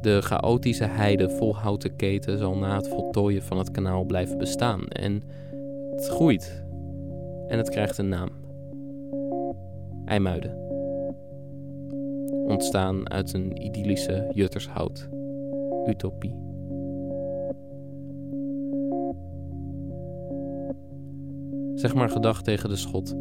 De 0.00 0.22
chaotische 0.22 0.84
heide 0.84 1.30
vol 1.30 1.56
houten 1.56 1.96
keten 1.96 2.38
zal 2.38 2.56
na 2.56 2.76
het 2.76 2.88
voltooien 2.88 3.42
van 3.42 3.58
het 3.58 3.70
kanaal 3.70 4.04
blijven 4.04 4.38
bestaan. 4.38 4.86
En 4.88 5.22
het 5.90 6.08
groeit. 6.08 6.64
En 7.48 7.58
het 7.58 7.68
krijgt 7.68 7.98
een 7.98 8.08
naam. 8.08 8.28
IJmuiden. 10.04 10.56
Ontstaan 12.46 13.10
uit 13.10 13.32
een 13.32 13.64
idyllische 13.64 14.30
Juttershout. 14.34 15.08
Utopie. 15.86 16.34
Zeg 21.74 21.94
maar 21.94 22.10
gedag 22.10 22.42
tegen 22.42 22.68
de 22.68 22.76
schot 22.76 23.14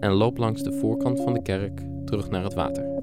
en 0.00 0.12
loop 0.12 0.38
langs 0.38 0.62
de 0.62 0.72
voorkant 0.72 1.20
van 1.20 1.34
de 1.34 1.42
kerk 1.42 1.82
terug 2.04 2.30
naar 2.30 2.44
het 2.44 2.54
water. 2.54 2.97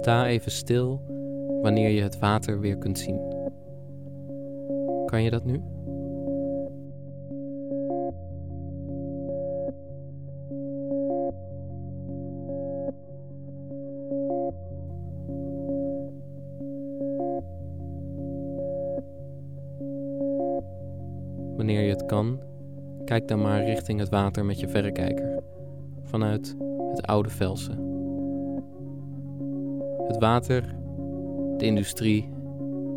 Sta 0.00 0.26
even 0.26 0.50
stil 0.50 1.02
wanneer 1.62 1.90
je 1.90 2.02
het 2.02 2.18
water 2.18 2.60
weer 2.60 2.78
kunt 2.78 2.98
zien. 2.98 3.20
Kan 5.06 5.22
je 5.22 5.30
dat 5.30 5.44
nu? 5.44 5.62
Wanneer 21.56 21.80
je 21.82 21.90
het 21.90 22.06
kan, 22.06 22.40
kijk 23.04 23.28
dan 23.28 23.40
maar 23.40 23.64
richting 23.64 23.98
het 23.98 24.08
water 24.08 24.44
met 24.44 24.60
je 24.60 24.68
verrekijker, 24.68 25.42
vanuit 26.02 26.56
het 26.90 27.06
oude 27.06 27.30
Velsen. 27.30 27.89
Het 30.10 30.18
water, 30.18 30.62
de 31.56 31.64
industrie 31.64 32.28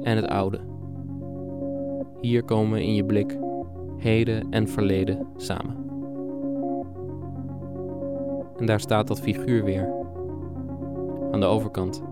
en 0.01 0.15
het 0.15 0.27
oude. 0.27 0.59
Hier 2.21 2.43
komen 2.43 2.81
in 2.81 2.95
je 2.95 3.05
blik 3.05 3.37
heden 3.97 4.47
en 4.49 4.67
verleden 4.67 5.27
samen. 5.37 5.75
En 8.57 8.65
daar 8.65 8.79
staat 8.79 9.07
dat 9.07 9.21
figuur 9.21 9.63
weer, 9.63 9.93
aan 11.31 11.39
de 11.39 11.45
overkant. 11.45 12.03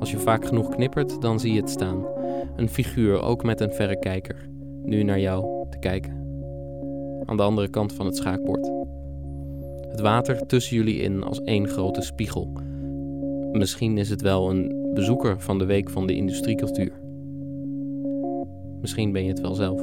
Als 0.00 0.10
je 0.10 0.18
vaak 0.18 0.46
genoeg 0.46 0.68
knippert, 0.68 1.20
dan 1.20 1.40
zie 1.40 1.52
je 1.52 1.60
het 1.60 1.70
staan. 1.70 2.04
Een 2.56 2.68
figuur, 2.68 3.22
ook 3.22 3.42
met 3.42 3.60
een 3.60 3.72
verrekijker, 3.72 4.48
nu 4.82 5.02
naar 5.02 5.20
jou 5.20 5.66
te 5.70 5.78
kijken. 5.78 6.12
Aan 7.24 7.36
de 7.36 7.42
andere 7.42 7.68
kant 7.68 7.92
van 7.92 8.06
het 8.06 8.16
schaakbord. 8.16 8.70
Het 9.88 10.00
water 10.00 10.46
tussen 10.46 10.76
jullie 10.76 11.00
in 11.00 11.22
als 11.22 11.42
één 11.42 11.68
grote 11.68 12.02
spiegel. 12.02 12.63
Misschien 13.58 13.98
is 13.98 14.10
het 14.10 14.20
wel 14.20 14.50
een 14.50 14.90
bezoeker 14.94 15.40
van 15.40 15.58
de 15.58 15.64
Week 15.64 15.90
van 15.90 16.06
de 16.06 16.14
Industriecultuur. 16.14 16.92
Misschien 18.80 19.12
ben 19.12 19.22
je 19.22 19.28
het 19.28 19.40
wel 19.40 19.54
zelf. 19.54 19.82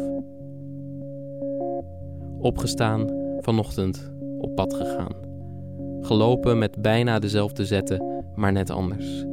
Opgestaan, 2.40 3.10
vanochtend 3.40 4.12
op 4.40 4.56
pad 4.56 4.74
gegaan. 4.74 5.14
Gelopen 6.02 6.58
met 6.58 6.82
bijna 6.82 7.20
dezelfde 7.20 7.66
zetten, 7.66 8.24
maar 8.36 8.52
net 8.52 8.70
anders. 8.70 9.26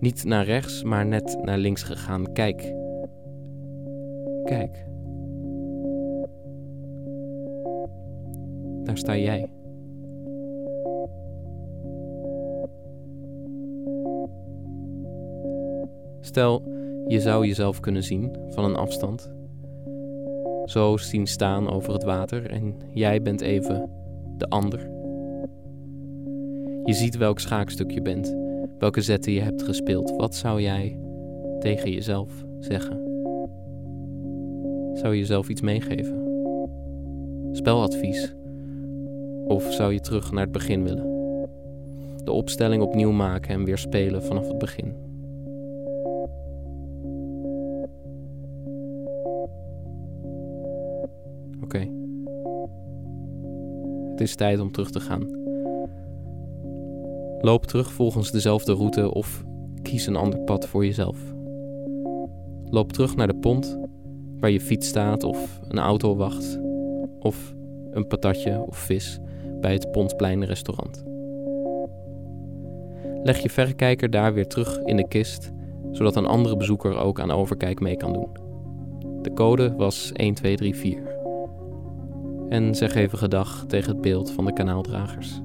Niet 0.00 0.24
naar 0.24 0.44
rechts, 0.44 0.82
maar 0.82 1.06
net 1.06 1.38
naar 1.42 1.58
links 1.58 1.82
gegaan. 1.82 2.32
Kijk. 2.32 2.74
Kijk. 4.44 4.86
Daar 8.84 8.98
sta 8.98 9.16
jij. 9.16 9.55
Stel, 16.36 16.62
je 17.06 17.20
zou 17.20 17.46
jezelf 17.46 17.80
kunnen 17.80 18.02
zien 18.02 18.36
van 18.48 18.64
een 18.64 18.76
afstand. 18.76 19.30
Zo 20.64 20.96
zien 20.96 21.26
staan 21.26 21.70
over 21.70 21.92
het 21.92 22.02
water 22.02 22.50
en 22.50 22.76
jij 22.92 23.22
bent 23.22 23.40
even 23.40 23.90
de 24.36 24.46
ander. 24.48 24.78
Je 26.84 26.92
ziet 26.92 27.16
welk 27.16 27.40
schaakstuk 27.40 27.90
je 27.90 28.02
bent, 28.02 28.36
welke 28.78 29.00
zetten 29.00 29.32
je 29.32 29.40
hebt 29.40 29.62
gespeeld. 29.62 30.10
Wat 30.16 30.34
zou 30.34 30.62
jij 30.62 30.98
tegen 31.58 31.90
jezelf 31.90 32.44
zeggen? 32.60 33.00
Zou 34.94 35.12
je 35.12 35.18
jezelf 35.18 35.48
iets 35.48 35.60
meegeven? 35.60 36.22
Speladvies? 37.52 38.34
Of 39.46 39.72
zou 39.72 39.92
je 39.92 40.00
terug 40.00 40.30
naar 40.30 40.42
het 40.42 40.52
begin 40.52 40.82
willen? 40.82 41.06
De 42.24 42.32
opstelling 42.32 42.82
opnieuw 42.82 43.12
maken 43.12 43.54
en 43.54 43.64
weer 43.64 43.78
spelen 43.78 44.22
vanaf 44.22 44.48
het 44.48 44.58
begin. 44.58 45.05
Het 54.16 54.24
is 54.28 54.34
tijd 54.34 54.60
om 54.60 54.72
terug 54.72 54.90
te 54.90 55.00
gaan. 55.00 55.26
Loop 57.40 57.66
terug 57.66 57.92
volgens 57.92 58.30
dezelfde 58.30 58.72
route 58.72 59.14
of 59.14 59.44
kies 59.82 60.06
een 60.06 60.16
ander 60.16 60.38
pad 60.38 60.66
voor 60.66 60.84
jezelf. 60.84 61.18
Loop 62.64 62.92
terug 62.92 63.16
naar 63.16 63.26
de 63.26 63.36
pont 63.36 63.78
waar 64.40 64.50
je 64.50 64.60
fiets 64.60 64.88
staat 64.88 65.22
of 65.22 65.60
een 65.68 65.78
auto 65.78 66.16
wacht 66.16 66.60
of 67.20 67.54
een 67.90 68.06
patatje 68.06 68.64
of 68.66 68.76
vis 68.76 69.18
bij 69.60 69.72
het 69.72 69.90
Pontplein 69.90 70.44
restaurant. 70.44 71.04
Leg 73.22 73.38
je 73.38 73.50
verrekijker 73.50 74.10
daar 74.10 74.34
weer 74.34 74.46
terug 74.46 74.78
in 74.84 74.96
de 74.96 75.08
kist, 75.08 75.52
zodat 75.90 76.16
een 76.16 76.26
andere 76.26 76.56
bezoeker 76.56 76.96
ook 76.96 77.20
aan 77.20 77.30
overkijk 77.30 77.80
mee 77.80 77.96
kan 77.96 78.12
doen. 78.12 78.28
De 79.22 79.32
code 79.32 79.74
was 79.76 80.10
1234. 80.12 81.05
En 82.48 82.74
zeg 82.74 82.94
even 82.94 83.18
gedag 83.18 83.64
tegen 83.68 83.92
het 83.92 84.00
beeld 84.00 84.30
van 84.30 84.44
de 84.44 84.52
kanaaldragers. 84.52 85.40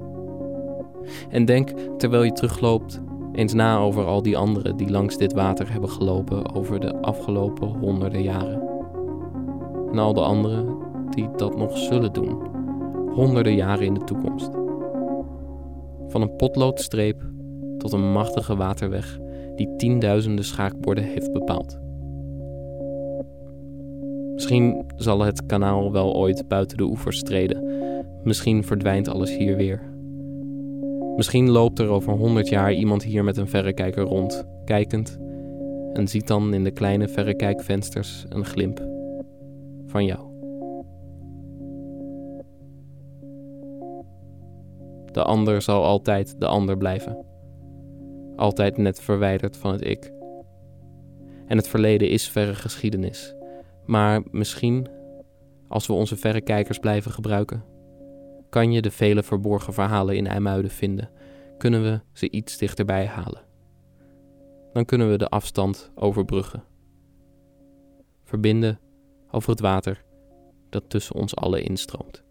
En 1.28 1.44
denk, 1.44 1.70
terwijl 1.96 2.22
je 2.22 2.32
terugloopt, 2.32 3.02
eens 3.32 3.52
na 3.52 3.78
over 3.78 4.04
al 4.04 4.22
die 4.22 4.36
anderen 4.36 4.76
die 4.76 4.90
langs 4.90 5.16
dit 5.16 5.32
water 5.32 5.72
hebben 5.72 5.90
gelopen 5.90 6.54
over 6.54 6.80
de 6.80 7.00
afgelopen 7.00 7.68
honderden 7.68 8.22
jaren. 8.22 8.62
En 9.90 9.98
al 9.98 10.12
de 10.12 10.20
anderen 10.20 10.76
die 11.10 11.28
dat 11.36 11.56
nog 11.56 11.78
zullen 11.78 12.12
doen, 12.12 12.46
honderden 13.14 13.54
jaren 13.54 13.86
in 13.86 13.94
de 13.94 14.04
toekomst. 14.04 14.50
Van 16.08 16.20
een 16.20 16.36
potloodstreep 16.36 17.22
tot 17.78 17.92
een 17.92 18.12
machtige 18.12 18.56
waterweg 18.56 19.18
die 19.56 19.76
tienduizenden 19.76 20.44
schaakborden 20.44 21.04
heeft 21.04 21.32
bepaald. 21.32 21.80
Misschien 24.42 24.84
zal 24.96 25.20
het 25.20 25.46
kanaal 25.46 25.92
wel 25.92 26.14
ooit 26.14 26.48
buiten 26.48 26.76
de 26.76 26.82
oevers 26.82 27.22
treden. 27.22 27.64
Misschien 28.24 28.64
verdwijnt 28.64 29.08
alles 29.08 29.36
hier 29.36 29.56
weer. 29.56 29.82
Misschien 31.16 31.50
loopt 31.50 31.78
er 31.78 31.88
over 31.88 32.12
honderd 32.12 32.48
jaar 32.48 32.72
iemand 32.72 33.02
hier 33.02 33.24
met 33.24 33.36
een 33.36 33.48
verrekijker 33.48 34.02
rond, 34.02 34.44
kijkend, 34.64 35.18
en 35.92 36.08
ziet 36.08 36.26
dan 36.26 36.54
in 36.54 36.64
de 36.64 36.70
kleine 36.70 37.08
verrekijkvensters 37.08 38.24
een 38.28 38.44
glimp 38.44 38.86
van 39.86 40.04
jou. 40.04 40.20
De 45.12 45.22
ander 45.22 45.62
zal 45.62 45.84
altijd 45.84 46.40
de 46.40 46.46
ander 46.46 46.76
blijven. 46.76 47.24
Altijd 48.36 48.76
net 48.76 49.00
verwijderd 49.00 49.56
van 49.56 49.72
het 49.72 49.86
ik. 49.86 50.12
En 51.46 51.56
het 51.56 51.68
verleden 51.68 52.08
is 52.08 52.28
verre 52.28 52.54
geschiedenis. 52.54 53.34
Maar 53.86 54.22
misschien, 54.30 54.88
als 55.68 55.86
we 55.86 55.92
onze 55.92 56.16
verrekijkers 56.16 56.78
blijven 56.78 57.10
gebruiken, 57.10 57.64
kan 58.48 58.72
je 58.72 58.82
de 58.82 58.90
vele 58.90 59.22
verborgen 59.22 59.72
verhalen 59.72 60.16
in 60.16 60.26
IJmuiden 60.26 60.70
vinden, 60.70 61.10
kunnen 61.58 61.82
we 61.82 62.00
ze 62.12 62.30
iets 62.30 62.58
dichterbij 62.58 63.06
halen. 63.06 63.44
Dan 64.72 64.84
kunnen 64.84 65.10
we 65.10 65.18
de 65.18 65.28
afstand 65.28 65.92
overbruggen. 65.94 66.64
Verbinden 68.24 68.78
over 69.30 69.50
het 69.50 69.60
water 69.60 70.04
dat 70.70 70.90
tussen 70.90 71.14
ons 71.14 71.36
allen 71.36 71.64
instroomt. 71.64 72.24